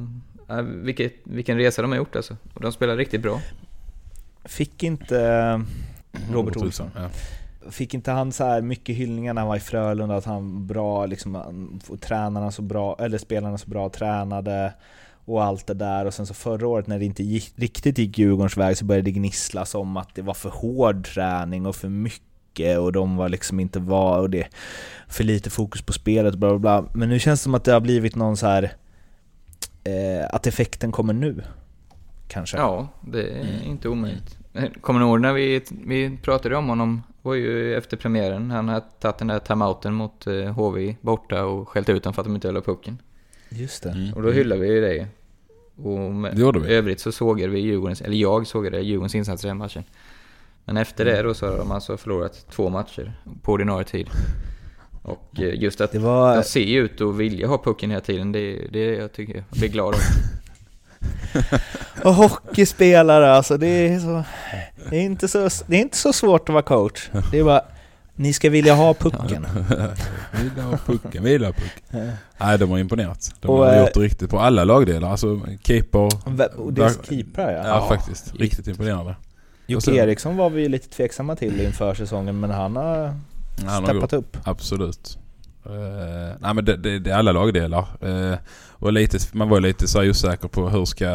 [0.48, 2.38] Nej, vilket, vilken resa de har gjort alltså.
[2.54, 3.40] Och de spelar riktigt bra.
[4.46, 5.60] Fick inte eh,
[6.34, 7.10] Robert Olsson, Ja.
[7.72, 11.06] fick inte han så här mycket hyllningar när han var i Frölunda att han bra,
[11.06, 14.74] liksom, tränarna så bra, eller spelarna så bra tränade
[15.26, 18.18] och allt det där och sen så förra året när det inte gick, riktigt gick
[18.18, 21.90] Djurgårdens väg så började det gnisslas om att det var för hård träning och för
[21.90, 24.48] mycket och de var liksom inte var och det
[25.08, 26.90] för lite fokus på spelet och bla bla bla.
[26.94, 28.64] Men nu känns det som att det har blivit någon så här
[29.84, 31.44] eh, att effekten kommer nu.
[32.28, 32.58] Kanske.
[32.58, 34.38] Ja, det är inte omöjligt.
[34.82, 37.02] Kommer ni ihåg när vi, vi pratade om honom?
[37.24, 38.52] var ju efter premiären.
[38.52, 42.22] Han hade tagit den där timeouten mot eh, HV borta och skällt ut dem för
[42.22, 42.98] att de inte höll upp pucken.
[43.56, 43.90] Just det.
[43.90, 44.14] Mm.
[44.14, 45.08] Och då hyllade vi ju det.
[45.84, 46.74] Och med, Det gjorde vi.
[46.74, 49.84] övrigt så sågade vi Djurgårdens, eller jag sågade Djurgårdens insatser i den matchen.
[50.66, 54.08] Men efter det då så har de alltså förlorat två matcher på ordinarie tid.
[55.02, 56.36] Och eh, just att Det var...
[56.36, 58.40] de ser ju ut att vilja ha pucken hela tiden, det,
[58.72, 60.00] det är det jag tycker jag blir glad av.
[62.04, 64.24] Och hockeyspelare alltså, det är så...
[64.90, 67.10] Det är, inte så, det är inte så svårt att vara coach.
[67.32, 67.62] Det är bara,
[68.16, 69.48] ni ska vilja ha pucken.
[70.32, 72.12] Vi vill ha pucken, vi vill ha pucken.
[72.38, 73.36] Nej, de har imponerat.
[73.42, 75.12] De Och, har eh, gjort det riktigt på alla lagdelar.
[75.12, 76.10] Alltså keeper.
[76.58, 77.68] Och det är keeprar ja.
[77.68, 78.36] Ja, faktiskt.
[78.36, 79.12] Riktigt imponerande.
[79.12, 83.68] Och Jocke Eriksson var vi ju lite tveksamma till inför säsongen, men han har Han
[83.68, 84.38] har gjort steppat upp.
[84.44, 85.18] Absolut.
[85.70, 87.86] Uh, nej men det, det, det är alla lagdelar.
[88.06, 88.36] Uh,
[88.70, 91.06] och lite, man var lite så här osäker på hur ska...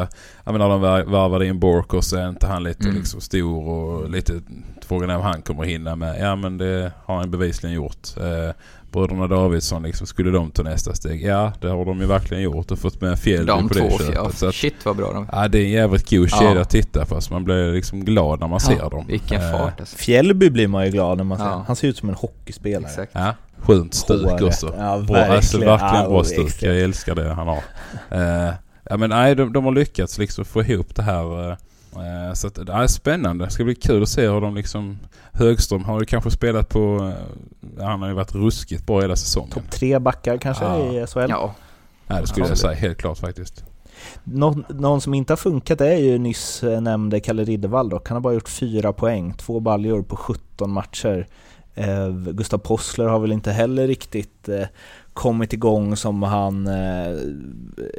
[0.44, 2.96] Jag menar de var- varvade in Bork och är inte han lite Mm.
[2.96, 4.40] liksom stor och lite...
[4.86, 6.20] Frågan är om han kommer hinna med.
[6.20, 8.08] Ja men det har han bevisligen gjort.
[8.20, 8.50] Uh,
[8.92, 11.22] bröderna Davidsson liksom, skulle de ta nästa steg?
[11.22, 14.04] Ja det har de ju verkligen gjort och fått med Fjällby De på två, det
[14.04, 14.38] ja, köpet.
[14.38, 16.38] Så att, shit vad bra de ja det är en jävligt god Ja.
[16.38, 17.20] kedja att titta på.
[17.20, 19.04] Så man blir liksom glad när man ser dem.
[19.08, 19.96] Vilken Eh, fart alltså.
[19.96, 21.44] Fjällby blir man ju glad när man ser.
[21.44, 21.64] Ja.
[21.66, 22.84] Han ser ut som en hockeyspelare.
[22.90, 23.12] Exakt.
[23.14, 24.74] Ja, skönt stuk också.
[24.78, 25.66] Ja, Bra, alltså, verkligen.
[25.78, 26.62] verkligen Ja, bra stuk.
[26.62, 27.62] Jag älskar det han har.
[28.10, 28.52] Eh,
[28.90, 31.50] ja men nej, de, de har lyckats liksom få ihop det här.
[31.50, 33.44] eh, så att, det är spännande.
[33.44, 34.98] Det ska bli kul att se hur de liksom...
[35.32, 37.12] Högström har ju kanske spelat på...
[37.80, 39.50] han har ju varit ruskigt bra hela säsongen.
[39.50, 40.92] Topp tre backar kanske Ja.
[40.92, 41.26] i SHL.
[41.28, 41.54] Ja,
[42.06, 43.64] Nej, det skulle jag säga helt klart faktiskt.
[44.24, 48.08] Någon, någon som inte har funkat är ju nyss eh, nämnde Kalle Riddervall dock.
[48.08, 51.26] Han har bara gjort fyra poäng, två baljor på 17 matcher.
[51.74, 54.62] Eh, Gustav Possler har väl inte heller riktigt eh,
[55.18, 57.18] kommit igång som han, eh,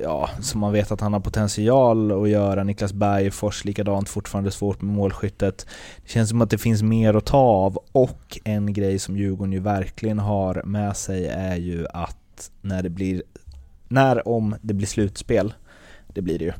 [0.03, 2.63] ja, som man vet att han har potential att göra.
[2.63, 5.67] Niklas Bergfors likadant, fortfarande svårt med målskyttet.
[6.03, 9.53] Det känns som att det finns mer att ta av och en grej som Djurgården
[9.53, 13.23] ju verkligen har med sig är ju att när det blir,
[13.87, 15.53] när om det blir slutspel
[16.13, 16.53] det blir det ju,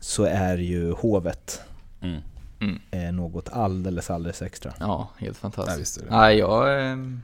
[0.00, 1.60] så är ju Hovet
[2.02, 2.20] Mm.
[2.60, 2.78] Mm.
[2.90, 4.72] eh, något alldeles, alldeles extra.
[4.80, 5.80] Ja, helt Ja, fantastiskt.
[5.80, 6.16] visst är det.
[6.16, 6.90] Nej, jag...
[6.92, 7.20] ehm,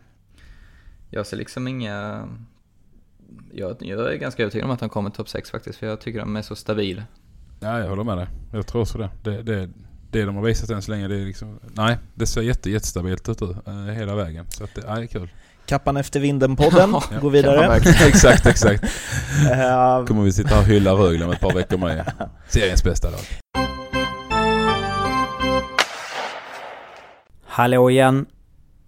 [1.11, 2.29] Jag ser liksom inga...
[3.53, 6.18] Jag, jag är ganska övertygad om att han kommer topp 6 faktiskt, för jag tycker
[6.18, 7.03] de är så stabila.
[7.61, 8.26] Ja, jag håller med dig.
[8.53, 9.11] Jag tror också det.
[9.22, 9.70] Det, det,
[10.11, 11.61] det de har visat än så länge, det är liksom...
[11.74, 14.47] Nej, det ser jätte, jättestabilt ut eh, hela vägen.
[14.49, 15.28] Så att det ja, det är kul.
[15.66, 17.76] Kappan efter vinden-podden Ja, man vidare.
[18.07, 18.85] exakt, exakt.
[19.51, 22.12] Eh, Kommer vi sitta och hylla Rögle om ett par veckor med.
[22.49, 23.20] Seriens bästa lag.
[27.47, 28.26] Hallå igen!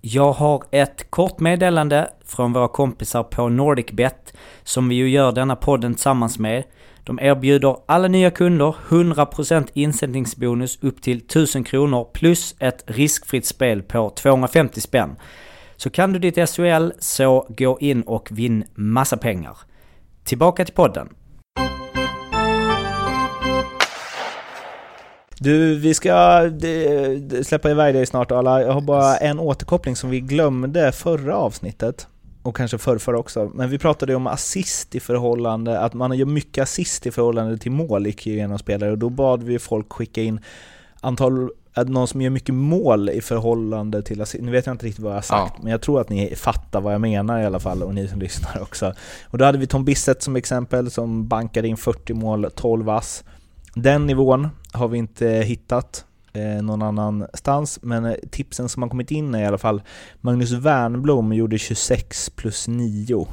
[0.08, 5.56] Jag har ett kort meddelande från våra kompisar på NordicBet som vi ju gör denna
[5.56, 6.64] podden tillsammans med.
[7.04, 13.82] De erbjuder alla nya kunder 100% insättningsbonus upp till 1000 kronor plus ett riskfritt spel
[13.82, 15.16] på 250 spänn.
[15.76, 19.58] Så kan du ditt SHL så gå in och vinn massa pengar.
[20.24, 21.08] Tillbaka till podden.
[25.40, 26.42] Du, vi ska
[27.42, 28.62] släppa iväg dig snart alla.
[28.62, 32.06] Jag har bara en återkoppling som vi glömde förra avsnittet.
[32.42, 33.50] Och kanske förrförra också.
[33.54, 37.58] Men vi pratade ju om assist i förhållande, att man gör mycket assist i förhållande
[37.58, 38.90] till mål gick ju igenom spelare.
[38.90, 40.40] Och då bad vi folk skicka in
[41.00, 44.44] antal, att någon som gör mycket mål i förhållande till assist.
[44.44, 45.60] Nu vet jag inte riktigt vad jag har sagt, Ja.
[45.62, 48.20] men jag tror att ni fattar vad jag menar i alla fall, och ni som
[48.20, 48.94] lyssnar också.
[49.24, 53.24] Och då hade vi Tom Bissett som exempel, som bankade in 40 mål, 12 ass.
[53.76, 59.10] Den nivån har vi inte hittat eh, någon annanstans, men eh, tipsen som har kommit
[59.10, 59.82] in är i alla fall
[60.20, 63.26] Magnus Wernbloom gjorde 26 plus 9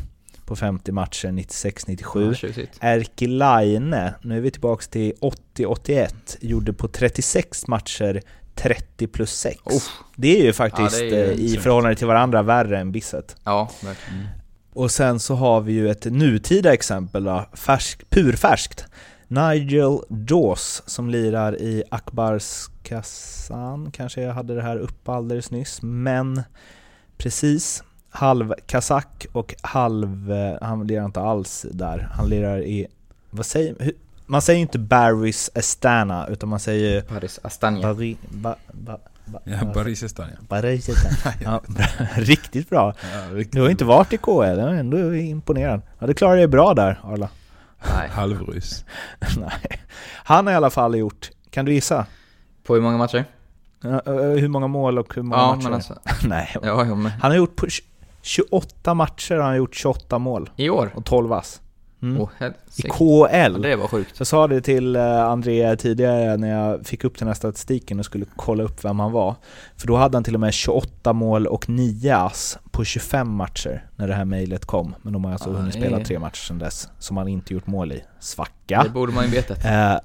[0.46, 2.28] på 50 matcher 96-97.
[2.28, 2.78] Ja, tjusigt.
[2.82, 5.14] Erkki Laine, nu är vi tillbaka till
[5.56, 8.22] 80-81, gjorde på 36 matcher
[8.56, 9.58] 30 plus 6.
[9.66, 9.84] Oh.
[10.16, 13.36] Det är ju faktiskt Ja, är eh, i förhållande till varandra värre än Bisset.
[13.44, 14.28] Ja, verkligen.
[14.74, 18.86] Och sen så har vi ju ett nutida exempel då, färsk, purfärskt.
[19.34, 25.82] Nigel Dawes som lirar i Akbars Kazan, kanske jag hade det här uppe alldeles nyss,
[25.82, 26.44] men
[27.18, 32.88] precis halv kazack och halv, eh, han lirar inte alls där, han lirar i,
[33.30, 33.76] vad säger,
[34.26, 37.82] man säger inte Barrys Astana utan man säger Paris Astana.
[37.82, 39.58] Barry, ba, ba, ba, Ja,
[40.48, 41.34] Paris Astana.
[41.44, 41.86] Ja, bra.
[42.16, 42.94] riktigt bra.
[43.14, 43.54] Ja, riktigt.
[43.54, 45.82] Du har inte varit i KL, jag är ändå imponerad.
[46.00, 47.30] Ja, du klarar dig bra där, Arla.
[47.96, 48.10] Nej.
[48.14, 48.86] Halvrys.
[49.38, 49.82] Nej.
[50.24, 52.06] Han har i alla fall gjort, kan du gissa?
[52.64, 53.26] På hur många matcher?
[54.40, 55.64] Hur många mål och hur många Ja, matcher?
[55.64, 56.00] men alltså.
[56.28, 56.56] Nej.
[56.64, 57.12] Ja, men.
[57.12, 57.82] Han har gjort på tj-
[58.22, 60.92] 28 matcher har han gjort 28 mål I år?
[60.96, 61.62] och 12 ass.
[62.04, 62.22] Mm.
[62.22, 62.30] Åh,
[62.78, 62.82] I.
[62.90, 63.62] KL.
[63.62, 64.16] Det var sjukt.
[64.18, 68.06] Jag sa det till eh, André tidigare när jag fick upp den här statistiken och
[68.06, 69.36] skulle kolla upp vem han var.
[69.78, 73.86] För då hade han till och med 28 mål och 9 ass på 25 matcher
[73.96, 74.96] när det här mejlet kom.
[75.02, 77.68] Men de har alltså Ja, hunnit spela tre matcher sedan dess, som han inte gjort
[77.68, 78.04] mål i.
[78.20, 78.84] Svacka.
[78.84, 79.66] Det borde man ju vetat.
[79.66, 79.96] Eh,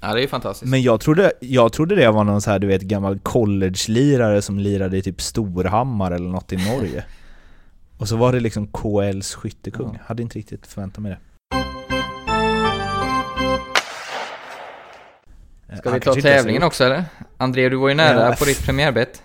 [0.00, 0.70] Ja, det är fantastiskt.
[0.70, 4.58] Men jag trodde, jag trodde det var någon så här, du vet, gammal college-lirare som
[4.58, 7.04] lirade i typ Storhammar eller något i Norge.
[7.98, 9.90] Och så var det liksom KLs skyttekung.
[9.92, 10.00] Ja.
[10.06, 11.18] Hade inte riktigt förväntat mig det.
[15.86, 17.04] Ska vi ta tävlingen också eller?
[17.36, 18.36] André, du var ju nära Ja.
[18.38, 19.22] på ditt premiärbett.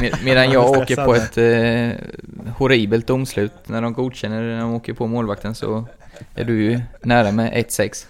[0.00, 3.52] Med, medan jag åker på ett eh, horribelt domslut.
[3.66, 5.88] När de godkänner när de åker på målvakten så
[6.34, 8.06] är du ju nära med 1-6.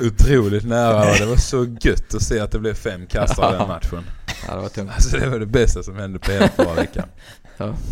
[0.00, 1.14] Otroligt nära.
[1.18, 4.04] Det var så gött att se att det blev fem kastare i den matchen.
[4.48, 4.90] Ja, det var tungt.
[4.94, 7.08] Alltså det var det bästa som hände på hela förra veckan.
[7.56, 7.74] Ja.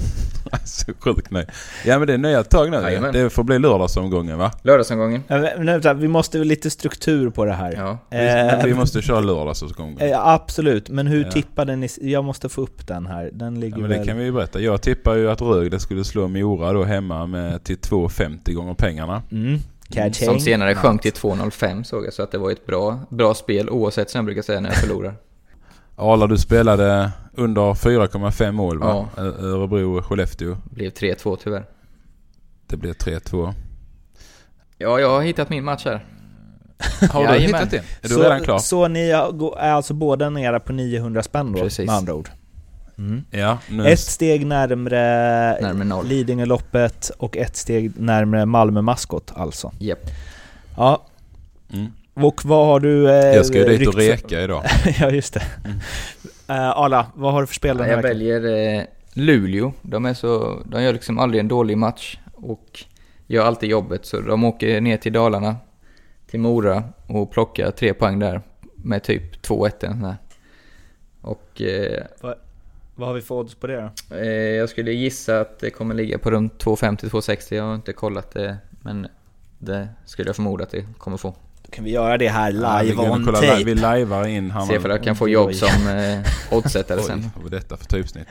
[0.50, 1.46] Alltså sjukt nöjd.
[1.86, 2.76] Ja men det är nya tag nu.
[2.76, 3.12] Jajamän.
[3.12, 4.52] Det får bli lördagsomgången va?
[4.62, 5.22] Lördagsomgången.
[5.58, 7.72] Men, vi måste väl lite struktur på det här.
[8.10, 8.18] Ja.
[8.18, 9.98] Eh, Vi måste köra lördagsomgången.
[10.00, 11.30] eh, absolut, men hur Ja.
[11.30, 11.88] tippade ni?
[12.00, 13.30] Jag måste få upp den här.
[13.32, 14.06] Den ligger Ja, men det väl...
[14.06, 14.60] kan vi ju berätta.
[14.60, 19.22] Jag tippar ju att Rögle skulle slå Mora då hemma med till 2,50 gånger pengarna.
[19.32, 19.58] Mm.
[19.88, 20.26] Catching.
[20.28, 23.70] Som senare sjönk till 2.05 såg jag, så att det var ett bra, bra spel
[23.70, 25.14] oavsett som jag brukar säga när jag förlorar.
[25.96, 29.09] Arla du spelade under 4,5 mål va?
[29.16, 30.57] Ö- Örebro-Skellefteå.
[30.70, 31.64] Blev 3-2 tyvärr.
[32.66, 33.55] Det blev 3-2.
[34.78, 36.05] Ja, jag har hittat min match här.
[37.11, 37.47] Har du Jajamän.
[37.61, 37.76] hittat det?
[37.76, 38.59] Är du så, redan klar?
[38.59, 41.87] Så ni är alltså båda nere på 900 spänn då, Precis.
[41.87, 42.28] med andra ord?
[42.99, 43.24] Mm.
[43.30, 43.87] Ja, nu...
[43.89, 45.01] Ett steg närmre,
[45.61, 46.07] Närmare noll.
[46.07, 49.72] Lidingöloppet och ett steg närmre Malmö-maskot alltså.
[49.78, 49.99] Japp.
[50.76, 51.07] Ja,
[51.72, 51.93] Mm.
[52.14, 53.11] och vad har du...
[53.11, 54.64] Eh, Jag ska ju dit och reka idag.
[55.01, 55.43] ja, just det.
[55.64, 55.78] Mm.
[56.49, 58.11] Eh, Arla, vad har du för spel den här jag veckan?
[58.18, 59.72] väljer eh, Luleå.
[59.82, 62.84] De, är så, de gör liksom aldrig en dålig match och
[63.26, 64.07] gör alltid jobbet.
[64.07, 65.57] Så de åker ner till Dalarna,
[66.26, 68.40] till Mora och plockar tre poäng där
[68.74, 70.16] med typ 2-1 eller sån där.
[71.20, 72.05] Och eh,
[72.95, 74.16] Vad har vi för odds på det då?
[74.16, 77.55] eh, jag skulle gissa att det kommer ligga på runt 2,50-2,60.
[77.55, 79.07] Jag har inte kollat det, men
[79.59, 81.34] det skulle jag förmoda att det kommer få.
[81.75, 83.57] Kan vi göra det här Ja, vi live och on tape?
[83.57, 84.66] li- Vi lajvar in Hammar.
[84.66, 86.18] Se för att jag kan få jobb som eh,
[86.51, 87.18] oddsättare sen.
[87.25, 88.27] Oj, vad är detta för typsnitt?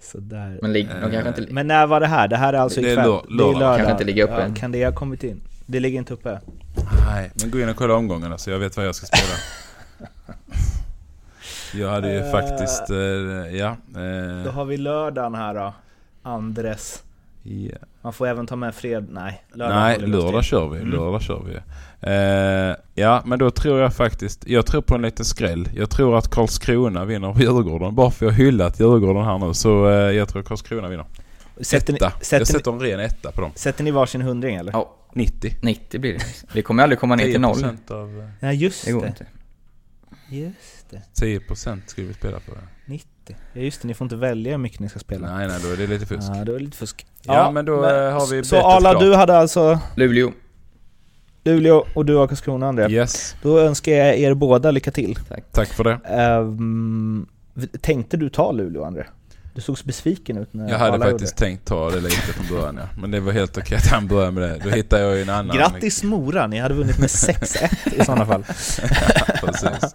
[0.00, 0.58] Sådär.
[0.62, 1.46] Men kanske inte...
[1.54, 2.28] Men när var det här?
[2.28, 3.06] Det här är alltså Det är ikväll?
[3.06, 3.76] lör- lördag.
[3.76, 4.54] Kanske inte ligger uppe ja, än.
[4.54, 5.40] Kan det ha kommit in?
[5.66, 6.40] Det ligger inte uppe?
[7.06, 9.34] Nej, men gå in och kolla omgångarna så jag vet vad jag ska spela.
[11.84, 12.30] jag hade ju Eh.
[12.30, 12.96] faktiskt, eh,
[13.58, 13.76] ja.
[14.44, 15.74] Då Eh, har vi lördagen här då.
[16.22, 17.02] Andres.
[17.42, 17.76] Ja.
[18.02, 19.06] Man får även ta med fred...
[19.10, 20.78] Nej, lördag Nej, lördag kör vi.
[20.78, 20.90] Mm.
[20.90, 21.56] Lördag kör vi.
[22.02, 24.46] Eh, ja, men då tror jag faktiskt...
[24.48, 25.68] Jag tror på en liten skräll.
[25.74, 27.94] Jag tror att Karlskrona vinner på Djurgården.
[27.94, 29.54] Bara för att jag har hyllat Djurgården här nu.
[29.54, 31.04] Så eh, jag tror Karlskrona vinner.
[31.60, 32.10] Sätter ni, etta.
[32.10, 33.50] sätter, jag ni, sätter en ren etta på dem.
[33.54, 34.72] sätter ni varsin hundring eller?
[34.72, 35.52] Ja, 90.
[35.62, 36.24] 90 blir det.
[36.52, 37.56] Vi kommer aldrig komma ner till noll.
[37.56, 38.20] 10% av...
[38.20, 39.08] eh, Nej, just Det går det.
[39.08, 39.26] inte.
[40.28, 41.02] Just det.
[41.26, 42.52] 10% skulle vi spela på.
[43.30, 43.44] 90.
[43.52, 45.36] Ja just det, ni får inte välja hur mycket ni ska spela.
[45.36, 46.28] Nej, nej, då är det lite fusk.
[46.34, 47.06] Ja, det var lite fusk.
[47.22, 49.02] Ja, men då, eh, har vi Så bettet Arla, klart.
[49.02, 50.32] du hade alltså Luleå.
[51.44, 52.88] Luleå och du har Karlskrona André.
[52.90, 55.18] Yes, Då önskar jag er båda lycka till.
[55.52, 55.98] tack för det.
[56.04, 57.26] Ehm,
[57.80, 59.04] tänkte du ta Luleå André?
[59.60, 62.56] Du såg så besviken ut när Jag hade Arla faktiskt tänkt ta det lite från
[62.56, 63.00] början ja.
[63.00, 64.60] Men det var helt okej att han började med det.
[64.64, 65.56] Då hittade jag ju en gjorde annan.
[65.56, 68.44] Grattis Mora, ni hade vunnit med 6-1 i sådana fall.
[69.40, 69.94] Precis.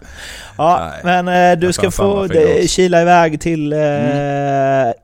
[0.58, 1.22] Ja, Nej.
[1.24, 2.28] men eh, du ska få
[2.66, 3.78] kila iväg till eh,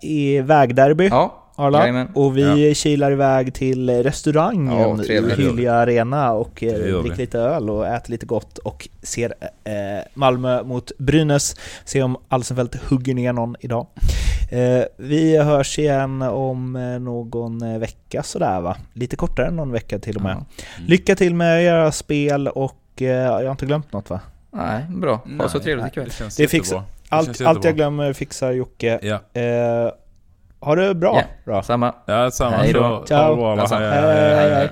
[0.00, 1.08] i vägderby.
[1.08, 1.78] Ja, Arla.
[1.78, 2.08] jajamän.
[2.14, 5.34] Och vi kilar iväg till restaurangen Ja, i.
[5.42, 9.34] Hylja Arena och eh, dricker lite öl och äter lite gott och ser
[9.64, 9.72] eh,
[10.14, 11.56] Malmö mot Brynäs.
[11.84, 13.86] Se om Alsenfelt hugger ner någon idag.
[14.52, 18.76] Eh, vi hörs igen om eh, någon eh, vecka sådär va?
[18.92, 20.36] Lite kortare än någon vecka till och med.
[20.36, 20.64] Ja.
[20.86, 24.20] Lycka till med era spel och jag har inte glömt något va?
[24.50, 25.20] Nej, bra.
[25.38, 26.04] Ha så trevligt ikväll.
[26.04, 28.98] Det känns Det fixar- Det Allt, känns allt jag glömmer fixar Jocke.
[29.02, 29.90] Ja, Eh,
[30.60, 31.16] ha det bra.
[31.16, 31.22] Ja.
[31.44, 31.62] bra.
[31.62, 31.94] Samma.
[32.06, 32.56] ja samma.
[32.56, 32.80] Hej då.
[32.80, 33.78] Så, ha det Ciao.
[33.80, 34.54] hej, hej.
[34.54, 34.70] hej.